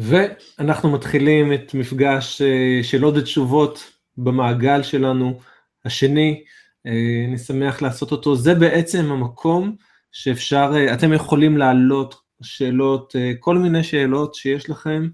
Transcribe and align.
ואנחנו 0.00 0.90
מתחילים 0.90 1.52
את 1.52 1.74
מפגש 1.74 2.42
אה, 2.42 2.80
שאלות 2.82 3.14
ותשובות 3.16 3.90
במעגל 4.16 4.82
שלנו, 4.82 5.40
השני, 5.84 6.42
אה, 6.86 7.24
אני 7.28 7.38
שמח 7.38 7.82
לעשות 7.82 8.12
אותו, 8.12 8.36
זה 8.36 8.54
בעצם 8.54 9.12
המקום 9.12 9.76
שאפשר, 10.12 10.72
אה, 10.74 10.94
אתם 10.94 11.12
יכולים 11.12 11.56
להעלות 11.56 12.14
שאלות, 12.42 13.16
כל 13.40 13.58
מיני 13.58 13.84
שאלות 13.84 14.34
שיש 14.34 14.70
לכם, 14.70 15.08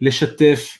לשתף 0.00 0.78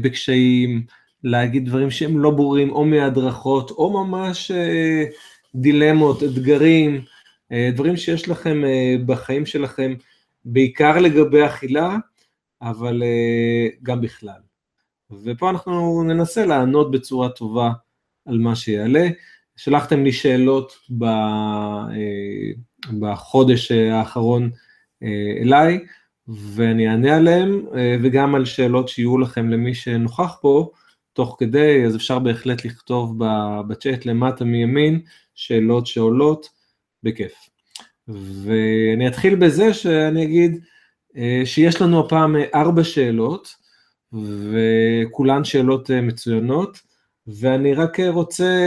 בקשיים, 0.00 0.82
להגיד 1.24 1.66
דברים 1.66 1.90
שהם 1.90 2.18
לא 2.18 2.30
ברורים, 2.30 2.70
או 2.70 2.84
מהדרכות, 2.84 3.70
או 3.70 4.04
ממש 4.04 4.50
דילמות, 5.54 6.22
אתגרים, 6.22 7.00
דברים 7.74 7.96
שיש 7.96 8.28
לכם 8.28 8.62
בחיים 9.06 9.46
שלכם, 9.46 9.94
בעיקר 10.44 10.98
לגבי 10.98 11.46
אכילה, 11.46 11.96
אבל 12.62 13.02
uh, 13.02 13.76
גם 13.82 14.00
בכלל. 14.00 14.40
ופה 15.24 15.50
אנחנו 15.50 16.02
ננסה 16.02 16.46
לענות 16.46 16.90
בצורה 16.90 17.28
טובה 17.28 17.70
על 18.26 18.38
מה 18.38 18.56
שיעלה. 18.56 19.08
שלחתם 19.56 20.04
לי 20.04 20.12
שאלות 20.12 20.72
ב, 20.98 21.04
uh, 21.04 22.94
בחודש 23.00 23.72
האחרון 23.72 24.50
uh, 25.04 25.42
אליי, 25.42 25.78
ואני 26.28 26.88
אענה 26.88 27.16
עליהן, 27.16 27.66
וגם 28.02 28.34
על 28.34 28.44
שאלות 28.44 28.88
שיהיו 28.88 29.18
לכם 29.18 29.48
למי 29.48 29.74
שנוכח 29.74 30.38
פה 30.40 30.70
תוך 31.12 31.36
כדי, 31.38 31.84
אז 31.86 31.96
אפשר 31.96 32.18
בהחלט 32.18 32.64
לכתוב 32.64 33.14
בצ'אט 33.68 34.06
למטה 34.06 34.44
מימין 34.44 35.00
שאלות 35.34 35.86
שעולות, 35.86 36.48
בכיף. 37.02 37.34
ואני 38.08 39.08
אתחיל 39.08 39.34
בזה 39.34 39.74
שאני 39.74 40.24
אגיד 40.24 40.60
אה, 41.16 41.42
שיש 41.44 41.82
לנו 41.82 42.00
הפעם 42.00 42.36
אה, 42.36 42.44
ארבע 42.54 42.84
שאלות, 42.84 43.54
וכולן 44.12 45.44
שאלות 45.44 45.90
אה, 45.90 46.00
מצוינות, 46.00 46.80
ואני 47.26 47.74
רק 47.74 48.00
רוצה 48.00 48.58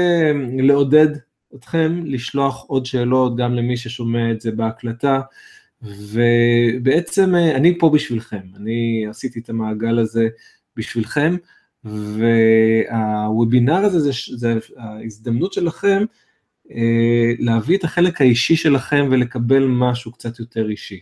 לעודד 0.57 1.07
אתכם 1.55 2.01
לשלוח 2.05 2.65
עוד 2.67 2.85
שאלות 2.85 3.37
גם 3.37 3.53
למי 3.53 3.77
ששומע 3.77 4.31
את 4.31 4.41
זה 4.41 4.51
בהקלטה, 4.51 5.21
ובעצם 5.81 7.35
אני 7.35 7.77
פה 7.79 7.89
בשבילכם, 7.89 8.41
אני 8.55 9.05
עשיתי 9.09 9.39
את 9.39 9.49
המעגל 9.49 9.99
הזה 9.99 10.27
בשבילכם, 10.77 11.35
והוובינר 11.83 13.75
הזה 13.85 13.99
זה, 13.99 14.11
זה 14.37 14.59
ההזדמנות 14.77 15.53
שלכם 15.53 16.03
להביא 17.39 17.77
את 17.77 17.83
החלק 17.83 18.21
האישי 18.21 18.55
שלכם 18.55 19.07
ולקבל 19.11 19.65
משהו 19.67 20.11
קצת 20.11 20.39
יותר 20.39 20.69
אישי. 20.69 20.99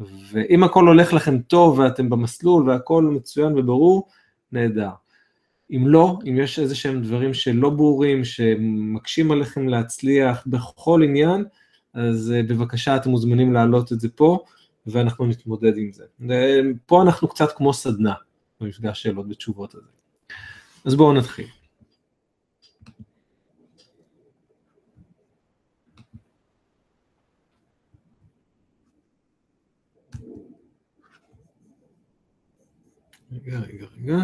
ואם 0.00 0.64
הכל 0.64 0.86
הולך 0.88 1.12
לכם 1.12 1.38
טוב 1.38 1.78
ואתם 1.78 2.10
במסלול 2.10 2.68
והכל 2.70 3.04
מצוין 3.04 3.58
וברור, 3.58 4.08
נהדר. 4.52 4.90
אם 5.70 5.86
לא, 5.86 6.18
אם 6.28 6.38
יש 6.38 6.58
איזה 6.58 6.74
שהם 6.74 7.02
דברים 7.02 7.34
שלא 7.34 7.70
ברורים, 7.70 8.24
שמקשים 8.24 9.30
עליכם 9.30 9.68
להצליח 9.68 10.42
בכל 10.46 11.02
עניין, 11.04 11.44
אז 11.94 12.32
אה, 12.36 12.42
בבקשה 12.42 12.96
אתם 12.96 13.10
מוזמנים 13.10 13.52
להעלות 13.52 13.92
את 13.92 14.00
זה 14.00 14.08
פה, 14.08 14.38
ואנחנו 14.86 15.26
נתמודד 15.26 15.72
עם 15.76 15.90
זה. 15.92 16.04
פה 16.86 17.02
אנחנו 17.02 17.28
קצת 17.28 17.52
כמו 17.56 17.72
סדנה, 17.72 18.14
במפגש 18.60 19.02
שאלות 19.02 19.26
ותשובות 19.30 19.74
הזה. 19.74 19.88
אז 20.84 20.94
בואו 20.94 21.12
נתחיל. 21.12 21.46
רגע, 33.34 33.58
רגע, 33.58 33.86
רגע. 33.96 34.16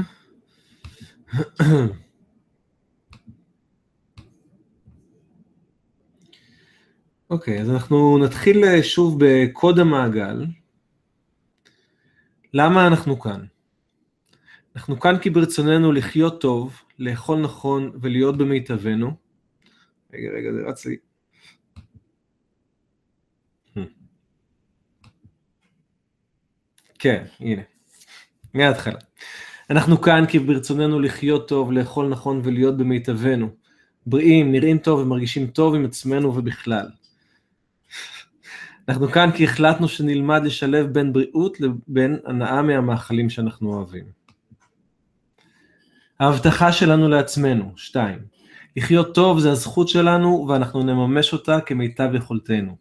אוקיי, 7.31 7.61
אז 7.61 7.71
אנחנו 7.71 8.19
נתחיל 8.19 8.65
אה, 8.65 8.83
שוב 8.83 9.19
בקוד 9.19 9.79
המעגל. 9.79 10.47
למה 12.55 12.87
אנחנו 12.87 13.21
כאן? 13.21 13.45
אנחנו 14.77 15.01
כאן 15.01 15.19
כי 15.23 15.31
ברצוננו 15.31 15.93
לחיות 15.93 16.41
טוב, 16.41 16.83
לאכול 16.99 17.41
נכון 17.41 17.91
ולהיות 18.01 18.39
במיטבנו. 18.39 19.17
רגע, 20.13 20.31
רגע, 20.31 20.53
זה 20.53 20.63
רץ 20.67 20.87
לי. 20.87 20.97
כן, 26.99 27.25
הנה. 27.41 27.63
מההתחלה. 28.55 28.99
אנחנו 29.71 30.01
כאן 30.01 30.25
כי 30.29 30.39
ברצוננו 30.39 31.01
לחיות 31.01 31.49
טוב, 31.49 31.73
לאכול 31.73 32.09
נכון 32.09 32.41
ולהיות 32.45 32.77
במיטבנו. 32.77 33.49
בריאים, 34.07 34.53
נראים 34.53 34.79
טוב 34.79 35.01
ומרגישים 35.01 35.47
טוב 35.47 35.75
עם 35.75 35.85
עצמנו 35.85 36.37
ובכלל. 36.37 36.87
אנחנו 38.89 39.09
כאן 39.09 39.31
כי 39.35 39.45
החלטנו 39.45 39.89
שנלמד 39.89 40.43
לשלב 40.45 40.87
בין 40.87 41.13
בריאות 41.13 41.61
לבין 41.61 42.19
הנאה 42.27 42.63
מהמאכלים 42.63 43.31
שאנחנו 43.31 43.75
אוהבים. 43.75 44.05
ההבטחה 46.21 46.73
שלנו 46.73 47.09
לעצמנו, 47.09 47.73
שתיים, 47.77 48.19
לחיות 48.77 49.15
טוב 49.15 49.41
זה 49.41 49.51
הזכות 49.51 49.89
שלנו 49.89 50.47
ואנחנו 50.49 50.83
נממש 50.83 51.33
אותה 51.33 51.61
כמיטב 51.61 52.11
יכולתנו. 52.15 52.77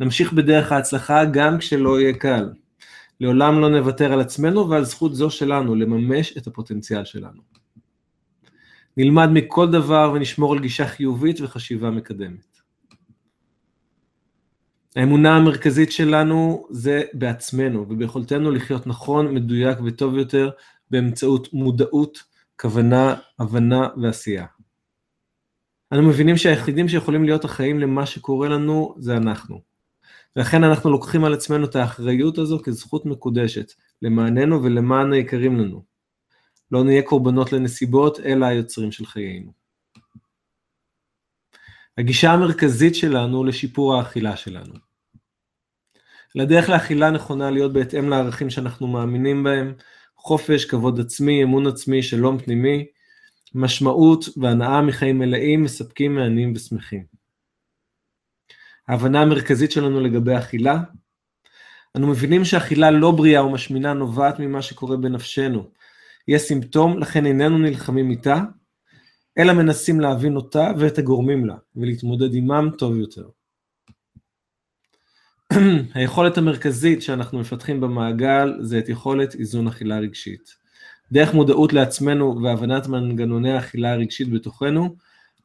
נמשיך 0.00 0.32
בדרך 0.32 0.72
ההצלחה 0.72 1.24
גם 1.24 1.58
כשלא 1.58 2.00
יהיה 2.00 2.12
קל. 2.12 2.48
לעולם 3.20 3.60
לא 3.60 3.70
נוותר 3.70 4.12
על 4.12 4.20
עצמנו 4.20 4.68
ועל 4.68 4.84
זכות 4.84 5.14
זו 5.14 5.30
שלנו 5.30 5.74
לממש 5.74 6.36
את 6.36 6.46
הפוטנציאל 6.46 7.04
שלנו. 7.04 7.42
נלמד 8.96 9.28
מכל 9.32 9.70
דבר 9.70 10.12
ונשמור 10.14 10.52
על 10.52 10.58
גישה 10.58 10.86
חיובית 10.86 11.40
וחשיבה 11.40 11.90
מקדמת. 11.90 12.58
האמונה 14.96 15.36
המרכזית 15.36 15.92
שלנו 15.92 16.66
זה 16.70 17.02
בעצמנו 17.12 17.86
וביכולתנו 17.88 18.50
לחיות 18.50 18.86
נכון, 18.86 19.34
מדויק 19.34 19.78
וטוב 19.84 20.16
יותר 20.16 20.50
באמצעות 20.90 21.52
מודעות, 21.52 22.22
כוונה, 22.60 23.14
הבנה 23.38 23.88
ועשייה. 24.02 24.46
אנו 25.92 26.02
מבינים 26.02 26.36
שהיחידים 26.36 26.88
שיכולים 26.88 27.24
להיות 27.24 27.44
אחראים 27.44 27.80
למה 27.80 28.06
שקורה 28.06 28.48
לנו 28.48 28.94
זה 28.98 29.16
אנחנו. 29.16 29.60
ולכן 30.36 30.64
אנחנו 30.64 30.90
לוקחים 30.90 31.24
על 31.24 31.34
עצמנו 31.34 31.64
את 31.64 31.76
האחריות 31.76 32.38
הזו 32.38 32.60
כזכות 32.64 33.06
מקודשת, 33.06 33.72
למעננו 34.02 34.62
ולמען 34.62 35.12
היקרים 35.12 35.56
לנו. 35.56 35.82
לא 36.70 36.84
נהיה 36.84 37.02
קורבנות 37.02 37.52
לנסיבות, 37.52 38.20
אלא 38.20 38.46
היוצרים 38.46 38.92
של 38.92 39.06
חיינו. 39.06 39.52
הגישה 41.98 42.32
המרכזית 42.32 42.94
שלנו 42.94 43.44
לשיפור 43.44 43.94
האכילה 43.94 44.36
שלנו. 44.36 44.74
לדרך 46.34 46.68
לאכילה 46.68 47.10
נכונה 47.10 47.50
להיות 47.50 47.72
בהתאם 47.72 48.08
לערכים 48.08 48.50
שאנחנו 48.50 48.86
מאמינים 48.86 49.44
בהם, 49.44 49.74
חופש, 50.16 50.64
כבוד 50.64 51.00
עצמי, 51.00 51.42
אמון 51.42 51.66
עצמי, 51.66 52.02
שלום 52.02 52.38
פנימי, 52.38 52.86
משמעות 53.54 54.24
והנאה 54.36 54.82
מחיים 54.82 55.18
מלאים, 55.18 55.62
מספקים, 55.62 56.14
מהנים 56.14 56.52
ושמחים. 56.56 57.17
ההבנה 58.88 59.22
המרכזית 59.22 59.72
שלנו 59.72 60.00
לגבי 60.00 60.36
אכילה. 60.38 60.80
אנו 61.96 62.06
מבינים 62.06 62.44
שאכילה 62.44 62.90
לא 62.90 63.10
בריאה 63.10 63.44
ומשמינה 63.44 63.92
נובעת 63.92 64.38
ממה 64.38 64.62
שקורה 64.62 64.96
בנפשנו. 64.96 65.70
היא 66.26 66.36
הסימפטום, 66.36 66.98
לכן 66.98 67.26
איננו 67.26 67.58
נלחמים 67.58 68.10
איתה, 68.10 68.40
אלא 69.38 69.52
מנסים 69.52 70.00
להבין 70.00 70.36
אותה 70.36 70.72
ואת 70.78 70.98
הגורמים 70.98 71.46
לה, 71.46 71.56
ולהתמודד 71.76 72.34
עמם 72.34 72.70
טוב 72.78 72.96
יותר. 72.96 73.28
היכולת 75.94 76.38
המרכזית 76.38 77.02
שאנחנו 77.02 77.38
מפתחים 77.38 77.80
במעגל 77.80 78.54
זה 78.60 78.78
את 78.78 78.88
יכולת 78.88 79.34
איזון 79.34 79.68
אכילה 79.68 79.98
רגשית. 79.98 80.50
דרך 81.12 81.34
מודעות 81.34 81.72
לעצמנו 81.72 82.42
והבנת 82.42 82.86
מנגנוני 82.86 83.52
האכילה 83.52 83.92
הרגשית 83.92 84.30
בתוכנו, 84.30 84.96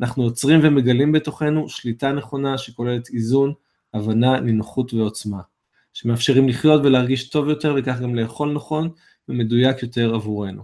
אנחנו 0.02 0.24
יוצרים 0.24 0.60
ומגלים 0.64 1.12
בתוכנו 1.12 1.70
שליטה 1.70 2.12
נכונה 2.12 2.58
שכוללת 2.58 3.10
איזון, 3.10 3.54
הבנה, 3.94 4.40
נינוחות 4.40 4.94
ועוצמה, 4.94 5.42
שמאפשרים 5.94 6.50
לחיות 6.50 6.82
ולהרגיש 6.84 7.30
טוב 7.30 7.50
יותר 7.50 7.76
וכך 7.78 8.00
גם 8.00 8.16
לאכול 8.16 8.54
נכון 8.54 8.90
ומדויק 9.30 9.84
יותר 9.84 10.16
עבורנו. 10.16 10.64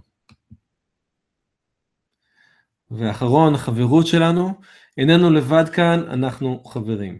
ואחרון, 2.90 3.54
החברות 3.54 4.06
שלנו, 4.06 4.54
איננו 4.98 5.30
לבד 5.30 5.64
כאן, 5.68 6.00
אנחנו 6.08 6.64
חברים. 6.64 7.18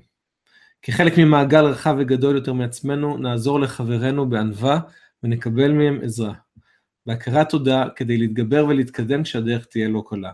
כחלק 0.83 1.19
ממעגל 1.19 1.65
רחב 1.65 1.97
וגדול 1.99 2.35
יותר 2.37 2.53
מעצמנו, 2.53 3.17
נעזור 3.17 3.61
לחברינו 3.61 4.29
בענווה 4.29 4.81
ונקבל 5.23 5.73
מהם 5.73 6.01
עזרה. 6.03 6.35
בהכרת 7.07 7.49
תודה 7.49 7.85
כדי 7.97 8.19
להתגבר 8.19 8.67
ולהתקדם 8.67 9.23
כשהדרך 9.23 9.65
תהיה 9.65 9.89
לא 9.89 10.03
קלה. 10.07 10.33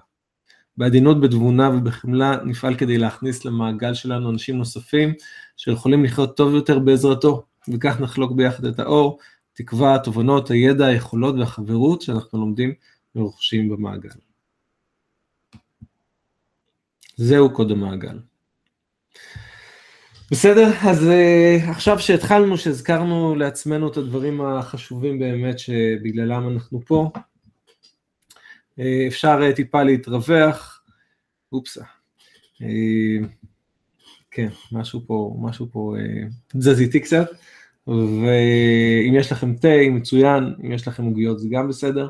בעדינות, 0.79 1.21
בתבונה 1.21 1.71
ובחמלה 1.71 2.37
נפעל 2.45 2.75
כדי 2.75 2.99
להכניס 2.99 3.45
למעגל 3.45 3.95
שלנו 3.95 4.31
אנשים 4.31 4.57
נוספים 4.57 5.15
שיכולים 5.57 6.05
לחיות 6.05 6.37
טוב 6.37 6.55
יותר 6.55 6.79
בעזרתו. 6.79 7.47
וכך 7.69 8.01
נחלוק 8.01 8.33
ביחד 8.33 8.65
את 8.65 8.79
האור, 8.79 9.19
תקווה, 9.53 9.95
התובנות, 9.95 10.51
הידע, 10.51 10.87
היכולות 10.87 11.35
והחברות 11.39 12.03
שאנחנו 12.03 12.39
לומדים 12.39 12.75
ורוכשים 13.17 13.69
במעגל. 13.69 14.11
זהו 17.17 17.55
קוד 17.55 17.71
המעגל. 17.71 18.19
בסדר, 20.31 20.71
אז 20.83 21.09
uh, 21.09 21.71
עכשיו 21.71 21.99
שהתחלנו, 21.99 22.59
שהזכרנו 22.59 23.35
לעצמנו 23.35 23.89
את 23.89 23.97
הדברים 23.97 24.41
החשובים 24.41 25.19
באמת 25.19 25.59
שבגללם 25.59 26.49
אנחנו 26.49 26.81
פה, 26.87 27.11
אפשר 29.09 29.41
uh, 29.51 29.57
טיפה 29.57 29.83
להתרווח, 29.83 30.83
אופסה, 31.53 31.85
uh, 32.63 33.27
כן, 34.31 34.49
משהו 34.73 35.01
פה, 35.07 35.37
משהו 35.41 35.69
פה 35.73 35.95
זז 36.59 36.81
איתי 36.81 37.01
קצת, 37.01 37.31
ואם 37.87 39.15
יש 39.15 39.33
לכם 39.33 39.57
תה, 39.57 39.69
מצוין, 39.91 40.55
אם 40.65 40.73
יש 40.73 40.89
לכם 40.89 41.05
עוגיות 41.05 41.39
זה 41.39 41.49
גם 41.51 41.69
בסדר. 41.69 42.09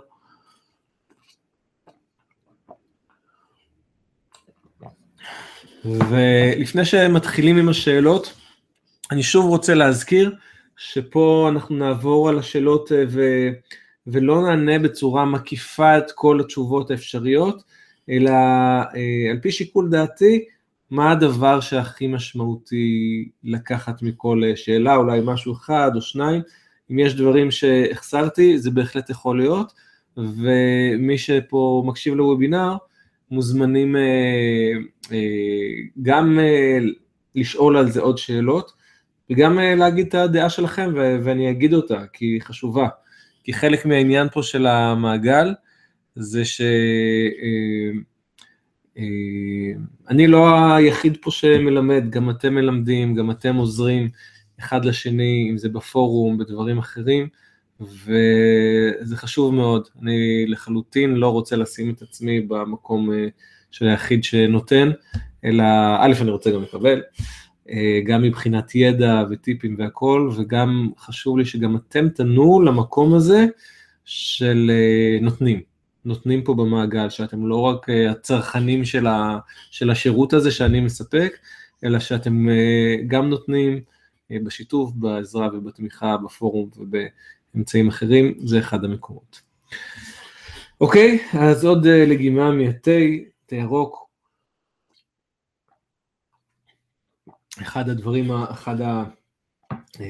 ולפני 5.84 6.84
שמתחילים 6.84 7.56
עם 7.56 7.68
השאלות, 7.68 8.34
אני 9.10 9.22
שוב 9.22 9.46
רוצה 9.46 9.74
להזכיר 9.74 10.34
שפה 10.76 11.48
אנחנו 11.52 11.76
נעבור 11.76 12.28
על 12.28 12.38
השאלות 12.38 12.92
אה, 12.92 13.04
ו... 13.08 13.20
ולא 14.06 14.42
נענה 14.42 14.78
בצורה 14.78 15.24
מקיפה 15.24 15.98
את 15.98 16.10
כל 16.14 16.40
התשובות 16.40 16.90
האפשריות, 16.90 17.62
אלא 18.10 18.30
אה, 18.30 19.30
על 19.30 19.38
פי 19.42 19.52
שיקול 19.52 19.90
דעתי, 19.90 20.44
מה 20.90 21.10
הדבר 21.10 21.60
שהכי 21.60 22.06
משמעותי 22.06 23.28
לקחת 23.44 24.02
מכל 24.02 24.42
אה, 24.44 24.56
שאלה, 24.56 24.96
אולי 24.96 25.20
משהו 25.24 25.52
אחד 25.52 25.90
או 25.94 26.00
שניים, 26.00 26.42
אם 26.90 26.98
יש 26.98 27.14
דברים 27.14 27.50
שהחסרתי, 27.50 28.58
זה 28.58 28.70
בהחלט 28.70 29.10
יכול 29.10 29.38
להיות, 29.38 29.72
ומי 30.16 31.18
שפה 31.18 31.82
מקשיב 31.86 32.14
לוובינר, 32.14 32.76
מוזמנים 33.30 33.96
אה, 33.96 34.02
אה, 35.12 35.18
גם 36.02 36.38
אה, 36.38 36.78
לשאול 37.34 37.76
על 37.76 37.90
זה 37.90 38.00
עוד 38.00 38.18
שאלות, 38.18 38.72
וגם 39.30 39.58
להגיד 39.58 40.06
את 40.06 40.14
הדעה 40.14 40.50
שלכם, 40.50 40.92
ואני 40.94 41.50
אגיד 41.50 41.74
אותה, 41.74 42.02
כי 42.12 42.24
היא 42.24 42.42
חשובה. 42.42 42.88
כי 43.46 43.52
חלק 43.52 43.86
מהעניין 43.86 44.28
פה 44.32 44.42
של 44.42 44.66
המעגל, 44.66 45.54
זה 46.16 46.44
שאני 46.44 46.66
לא 50.26 50.74
היחיד 50.74 51.18
פה 51.20 51.30
שמלמד, 51.30 52.10
גם 52.10 52.30
אתם 52.30 52.54
מלמדים, 52.54 53.14
גם 53.14 53.30
אתם 53.30 53.56
עוזרים 53.56 54.08
אחד 54.60 54.84
לשני, 54.84 55.48
אם 55.50 55.58
זה 55.58 55.68
בפורום, 55.68 56.38
בדברים 56.38 56.78
אחרים. 56.78 57.28
וזה 57.80 59.16
חשוב 59.16 59.54
מאוד, 59.54 59.88
אני 60.02 60.46
לחלוטין 60.48 61.14
לא 61.14 61.28
רוצה 61.28 61.56
לשים 61.56 61.90
את 61.90 62.02
עצמי 62.02 62.40
במקום 62.40 63.12
אה, 63.12 63.26
של 63.70 63.88
היחיד 63.88 64.24
שנותן, 64.24 64.90
אלא 65.44 65.64
א', 65.98 66.12
אני 66.20 66.30
רוצה 66.30 66.50
גם 66.50 66.62
לקבל, 66.62 67.02
אה, 67.20 67.24
גם 68.04 68.22
מבחינת 68.22 68.74
ידע 68.74 69.22
וטיפים 69.30 69.76
והכל, 69.78 70.30
וגם 70.36 70.90
חשוב 70.98 71.38
לי 71.38 71.44
שגם 71.44 71.76
אתם 71.76 72.08
תנו 72.08 72.62
למקום 72.62 73.14
הזה 73.14 73.46
של 74.04 74.70
אה, 74.74 75.18
נותנים, 75.20 75.60
נותנים 76.04 76.44
פה 76.44 76.54
במעגל, 76.54 77.10
שאתם 77.10 77.46
לא 77.46 77.60
רק 77.60 77.86
הצרכנים 78.10 78.84
של, 78.84 79.06
ה, 79.06 79.38
של 79.70 79.90
השירות 79.90 80.32
הזה 80.32 80.50
שאני 80.50 80.80
מספק, 80.80 81.32
אלא 81.84 81.98
שאתם 81.98 82.46
גם 83.06 83.28
נותנים 83.28 83.80
בשיתוף, 84.30 84.92
בעזרה 84.94 85.48
ובתמיכה, 85.52 86.16
בפורום 86.16 86.70
וב... 86.76 86.96
אמצעים 87.56 87.88
אחרים, 87.88 88.34
זה 88.38 88.58
אחד 88.58 88.84
המקומות. 88.84 89.40
אוקיי, 90.80 91.18
אז 91.32 91.64
עוד 91.64 91.86
אה, 91.86 92.06
לגימה 92.06 92.50
מהתה, 92.50 92.90
תה 93.46 93.56
ירוק. 93.56 94.05
אחד 97.62 97.88
הדברים, 97.88 98.30
אחד, 98.32 98.80
ה, 98.80 99.04
אה, 99.72 100.06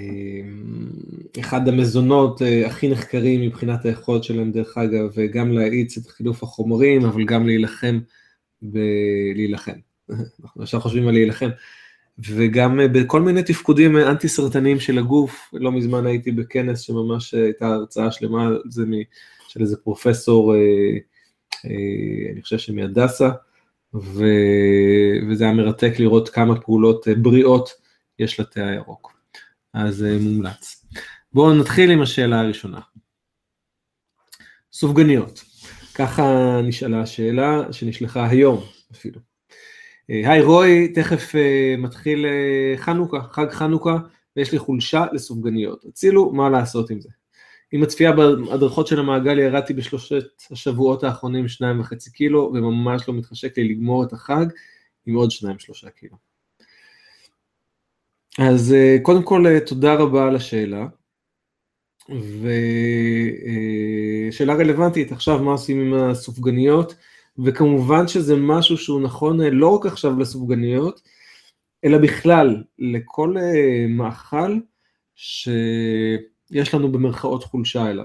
אחד 1.41 1.69
המזונות 1.69 2.43
אה, 2.43 2.67
הכי 2.67 2.89
נחקרים 2.89 3.41
מבחינת 3.41 3.85
היכולת 3.85 4.25
שלהם 4.25 4.53
דרך 4.53 4.79
אגב, 4.79 5.11
וגם 5.15 5.53
להאיץ 5.53 5.99
את 5.99 6.07
חילוף 6.07 6.43
החומרים, 6.43 7.05
אבל 7.05 7.25
גם 7.25 7.47
להילחם 7.47 7.99
ולהילחם. 8.63 9.79
אנחנו 10.43 10.63
עכשיו 10.63 10.81
חושבים 10.81 11.09
על 11.09 11.15
להילחם. 11.15 11.49
וגם 12.19 12.81
אה, 12.81 12.89
בכל 12.89 13.23
מיני 13.23 13.43
תפקודים 13.43 13.97
אה, 13.97 14.11
אנטי 14.11 14.29
סרטניים 14.29 14.81
של 14.81 14.99
הגוף, 14.99 15.51
לא 15.53 15.73
מזמן 15.73 16.07
הייתי 16.07 16.33
בכנס 16.33 16.81
שממש 16.81 17.35
אה, 17.35 17.43
הייתה 17.43 17.67
הרצאה 17.67 18.11
שלמה 18.11 18.51
זה 18.69 18.85
של 19.49 19.61
איזה 19.61 19.77
פרופסור, 19.77 20.55
אני 22.33 22.43
חושב 22.43 22.59
שמהדסה, 22.59 23.31
ו... 23.95 24.25
וזה 25.29 25.45
היה 25.45 25.53
מרתק 25.53 25.93
לראות 25.99 26.29
כמה 26.29 26.61
פעולות 26.61 27.07
בריאות 27.23 27.71
יש 28.19 28.41
לתה 28.41 28.67
הירוק, 28.69 29.13
אז 29.75 30.05
מומלץ. 30.21 30.87
בואו 31.33 31.55
נתחיל 31.55 31.91
עם 31.91 32.03
השאלה 32.03 32.41
הראשונה. 32.41 32.81
סופגניות, 34.73 35.45
ככה 35.95 36.25
נשאלה 36.65 37.01
השאלה 37.01 37.73
שנשלחה 37.73 38.29
היום 38.29 38.65
אפילו. 38.93 39.21
אה, 40.11 40.33
היי 40.33 40.43
רוי, 40.43 40.93
תכף 40.95 41.33
מתחיל 41.79 42.27
חנוכה, 42.77 43.19
חג 43.31 43.51
חנוכה, 43.51 43.97
ויש 44.37 44.53
לי 44.53 44.59
חולשה 44.59 45.05
לסופגניות. 45.13 45.85
הצילו, 45.89 46.33
מה 46.33 46.51
לעשות 46.51 46.91
עם 46.91 47.01
זה? 47.01 47.09
עם 47.73 47.83
הצפייה 47.83 48.13
בהדרכות 48.13 48.87
של 48.87 49.01
המעגל 49.01 49.39
ירדתי 49.39 49.75
בשלושת 49.75 50.43
השבועות 50.51 51.05
האחרונים 51.05 51.49
שניים 51.49 51.81
וחצי 51.81 52.13
קילו, 52.13 52.53
וממש 52.55 53.09
לא 53.09 53.15
מתחשק 53.15 53.59
לי 53.59 53.69
לגמור 53.69 54.05
את 54.05 54.13
החג 54.13 54.47
עם 55.07 55.15
עוד 55.15 55.31
שניים 55.31 55.59
שלושה 55.59 55.91
קילו. 55.91 56.17
אז 58.39 58.75
uh, 58.75 59.03
קודם 59.03 59.23
כל 59.23 59.45
uh, 59.47 59.69
תודה 59.69 59.95
רבה 59.95 60.27
על 60.27 60.37
השאלה, 60.37 60.87
ושאלה 64.31 64.53
uh, 64.53 64.57
רלוונטית, 64.57 65.13
עכשיו 65.13 65.39
מה 65.39 65.51
עושים 65.51 65.81
עם 65.81 65.95
הסופגניות? 65.95 66.95
וכמובן 67.39 68.09
שזה 68.09 68.37
משהו 68.37 68.79
שהוא 68.79 69.01
נכון 69.01 69.41
אה, 69.41 69.51
לא 69.51 69.69
רק 69.69 69.87
עכשיו 69.87 70.19
לסופגניות, 70.19 71.03
אלא 71.85 71.99
בכלל 71.99 72.63
לכל 72.79 73.37
אה, 73.39 73.87
מאכל 73.89 74.59
שיש 76.49 76.75
לנו 76.75 76.93
במרכאות 76.93 77.45
חולשה 77.45 77.91
אליו. 77.91 78.05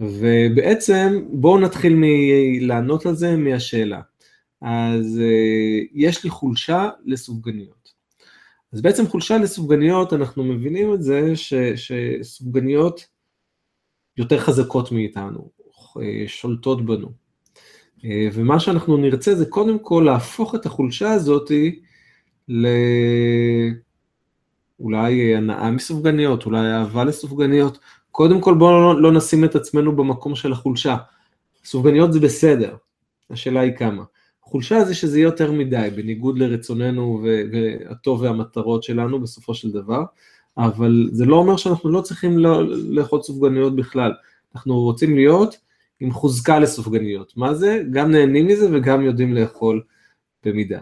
ובעצם 0.00 1.24
בואו 1.30 1.58
נתחיל 1.58 1.92
מלענות 1.96 3.06
על 3.06 3.14
זה 3.14 3.36
מהשאלה. 3.36 4.00
אז 4.62 5.20
אה, 5.20 5.80
יש 5.92 6.24
לי 6.24 6.30
חולשה 6.30 6.88
לסופגניות. 7.04 7.92
אז 8.72 8.82
בעצם 8.82 9.06
חולשה 9.06 9.38
לסופגניות, 9.38 10.12
אנחנו 10.12 10.44
מבינים 10.44 10.94
את 10.94 11.02
זה 11.02 11.36
ש, 11.36 11.54
שסופגניות 11.54 13.06
יותר 14.16 14.38
חזקות 14.38 14.92
מאיתנו, 14.92 15.50
שולטות 16.26 16.86
בנו. 16.86 17.08
אה, 18.04 18.28
ומה 18.32 18.60
שאנחנו 18.60 18.96
נרצה 18.96 19.34
זה 19.34 19.46
קודם 19.46 19.78
כל 19.78 20.02
להפוך 20.06 20.54
את 20.54 20.66
החולשה 20.66 21.12
הזאת 21.12 21.52
לאולי 24.80 25.36
הנאה 25.36 25.70
מסופגניות, 25.70 26.46
אולי 26.46 26.72
אהבה 26.72 27.04
לסופגניות. 27.04 27.78
קודם 28.10 28.40
כל 28.40 28.54
בואו 28.54 28.70
לא, 28.70 29.02
לא 29.02 29.12
נשים 29.12 29.44
את 29.44 29.54
עצמנו 29.54 29.96
במקום 29.96 30.34
של 30.34 30.52
החולשה. 30.52 30.96
סופגניות 31.64 32.12
זה 32.12 32.20
בסדר, 32.20 32.76
השאלה 33.30 33.60
היא 33.60 33.72
כמה. 33.72 34.02
חולשה 34.42 34.84
זה 34.84 34.94
שזה 34.94 35.18
יהיה 35.18 35.26
יותר 35.26 35.52
מדי, 35.52 35.88
בניגוד 35.96 36.38
לרצוננו 36.38 37.24
והטוב 37.24 38.22
והמטרות 38.22 38.82
שלנו 38.82 39.20
בסופו 39.20 39.54
של 39.54 39.70
דבר, 39.72 40.04
אבל 40.58 41.08
זה 41.12 41.24
לא 41.24 41.36
אומר 41.36 41.56
שאנחנו 41.56 41.90
לא 41.90 42.00
צריכים 42.00 42.38
לא, 42.38 42.68
לאכול 42.68 43.22
סופגניות 43.22 43.76
בכלל. 43.76 44.12
אנחנו 44.54 44.80
רוצים 44.80 45.16
להיות 45.16 45.56
עם 46.00 46.12
חוזקה 46.12 46.58
לסופגניות. 46.58 47.32
מה 47.36 47.54
זה? 47.54 47.82
גם 47.92 48.10
נהנים 48.10 48.46
מזה 48.46 48.68
וגם 48.72 49.02
יודעים 49.02 49.34
לאכול 49.34 49.82
במידה. 50.44 50.80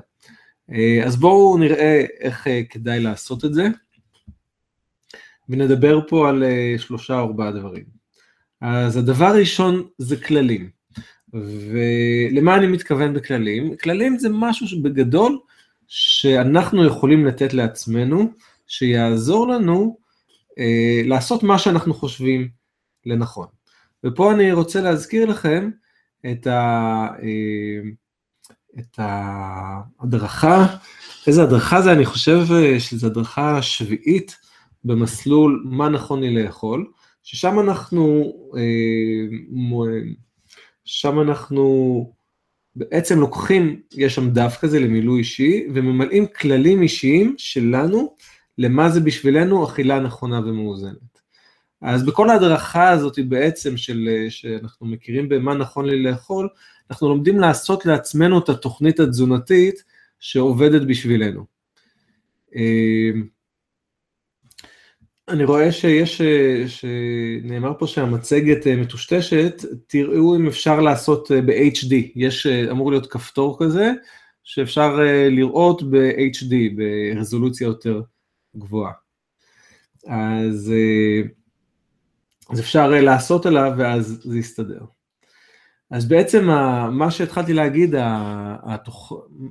אה, 0.73 1.03
אז 1.05 1.17
בואו 1.17 1.59
נראה 1.59 2.05
איך 2.21 2.47
אה, 2.47 2.63
כדאי 2.71 3.01
לעשות 3.01 3.45
את 3.45 3.55
זה, 3.55 3.69
ונדבר 5.49 6.01
פה 6.09 6.29
על 6.29 6.43
אה, 6.45 6.75
שלושה 6.79 7.21
או 7.21 7.27
ארבעה 7.27 7.51
דברים. 7.53 7.85
אז 8.61 8.97
הדבר 8.97 9.25
הראשון 9.25 9.87
זה 9.99 10.17
כללים. 10.17 10.71
ולמה 11.33 12.57
אני 12.57 12.67
מתכוון 12.67 13.15
בכללים? 13.15 13.77
כללים 13.77 14.19
זה 14.19 14.29
משהו 14.29 14.69
שבגדול 14.69 15.39
שאנחנו 15.87 16.87
יכולים 16.87 17.27
לתת 17.27 17.55
לעצמנו, 17.55 18.33
שיעזור 18.67 19.49
לנו 19.49 19.99
אה, 20.59 21.03
לעשות 21.05 21.43
מה 21.43 21.59
שאנחנו 21.59 21.95
חושבים 21.95 22.49
לנכון. 23.07 23.47
ופה 24.05 24.33
אני 24.33 24.53
רוצה 24.53 24.81
להזכיר 24.81 25.27
לכם 25.27 25.71
את, 26.31 26.47
ה, 26.47 27.07
אה, 27.23 27.91
את 28.79 28.99
ההדרכה, 28.99 30.67
איזה 31.27 31.43
הדרכה 31.43 31.83
זה, 31.83 31.93
אני 31.93 32.05
חושב 32.05 32.47
שזו 32.79 33.07
הדרכה 33.07 33.63
שביעית 33.63 34.37
במסלול 34.85 35.65
מה 35.67 35.89
נכון 35.89 36.21
לי 36.21 36.35
לאכול, 36.35 36.87
ששם 37.23 37.61
אנחנו, 37.61 38.33
שם 40.85 41.21
אנחנו 41.21 42.13
בעצם 42.77 43.21
לוקחים, 43.21 43.81
יש 43.97 44.15
שם 44.15 44.31
דף 44.31 44.59
כזה 44.61 44.81
למילוי 44.81 45.19
אישי, 45.19 45.67
וממלאים 45.75 46.27
כללים 46.27 46.83
אישיים 46.83 47.35
שלנו, 47.39 48.15
למה 48.59 48.91
זה 48.91 49.01
בשבילנו 49.01 49.65
אכילה 49.65 50.01
נכונה 50.01 50.41
ומאוזנת. 50.41 51.15
אז 51.81 52.07
בכל 52.07 52.31
ההדרכה 52.31 52.91
הזאת 52.91 53.19
בעצם 53.29 53.77
של, 53.77 54.09
שאנחנו 54.29 54.87
מכירים 54.87 55.29
במה 55.29 55.55
נכון 55.55 55.87
לי 55.87 56.03
לאכול, 56.03 56.49
אנחנו 56.91 57.09
לומדים 57.09 57.39
לעשות 57.39 57.87
לעצמנו 57.87 58.39
את 58.39 58.49
התוכנית 58.49 59.01
התזונתית 59.01 59.85
שעובדת 60.21 60.83
בשבילנו. 60.83 61.45
אני 65.29 65.45
רואה 65.45 65.73
שיש, 65.73 66.23
שנאמר 66.67 67.73
פה 67.79 67.87
שהמצגת 67.87 68.67
מטושטשת, 68.67 69.63
תראו 69.87 70.37
אם 70.37 70.47
אפשר 70.47 70.81
לעשות 70.81 71.31
ב-HD, 71.47 71.95
יש, 72.15 72.47
אמור 72.47 72.91
להיות 72.91 73.07
כפתור 73.07 73.57
כזה, 73.59 73.93
שאפשר 74.45 74.99
לראות 75.31 75.83
ב-HD, 75.83 76.55
ברזולוציה 76.77 77.65
יותר 77.65 78.03
גבוהה. 78.57 78.93
אז, 80.07 80.73
אז 82.51 82.61
אפשר 82.61 82.89
לעשות 82.89 83.47
עליו 83.47 83.73
ואז 83.79 84.21
זה 84.25 84.39
יסתדר. 84.39 84.85
אז 85.91 86.09
בעצם 86.09 86.45
מה 86.93 87.11
שהתחלתי 87.11 87.53
להגיד, 87.53 87.95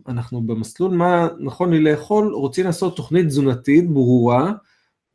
אנחנו 0.07 0.41
במסלול 0.41 0.91
מה 0.91 1.27
נכון 1.39 1.73
לי 1.73 1.79
לאכול, 1.79 2.33
רוצים 2.33 2.65
לעשות 2.65 2.95
תוכנית 2.95 3.25
תזונתית 3.25 3.89
ברורה, 3.89 4.51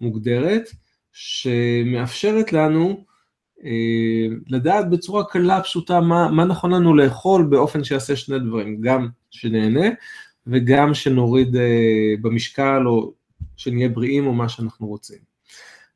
מוגדרת, 0.00 0.70
שמאפשרת 1.12 2.52
לנו 2.52 3.04
אה, 3.64 4.36
לדעת 4.48 4.90
בצורה 4.90 5.24
קלה, 5.24 5.62
פשוטה, 5.62 6.00
מה, 6.00 6.28
מה 6.30 6.44
נכון 6.44 6.72
לנו 6.72 6.96
לאכול 6.96 7.42
באופן 7.42 7.84
שיעשה 7.84 8.16
שני 8.16 8.38
דברים, 8.38 8.80
גם 8.80 9.08
שנהנה 9.30 9.88
וגם 10.46 10.94
שנוריד 10.94 11.56
אה, 11.56 12.14
במשקל 12.20 12.82
או 12.86 13.12
שנהיה 13.56 13.88
בריאים 13.88 14.26
או 14.26 14.32
מה 14.32 14.48
שאנחנו 14.48 14.86
רוצים. 14.86 15.18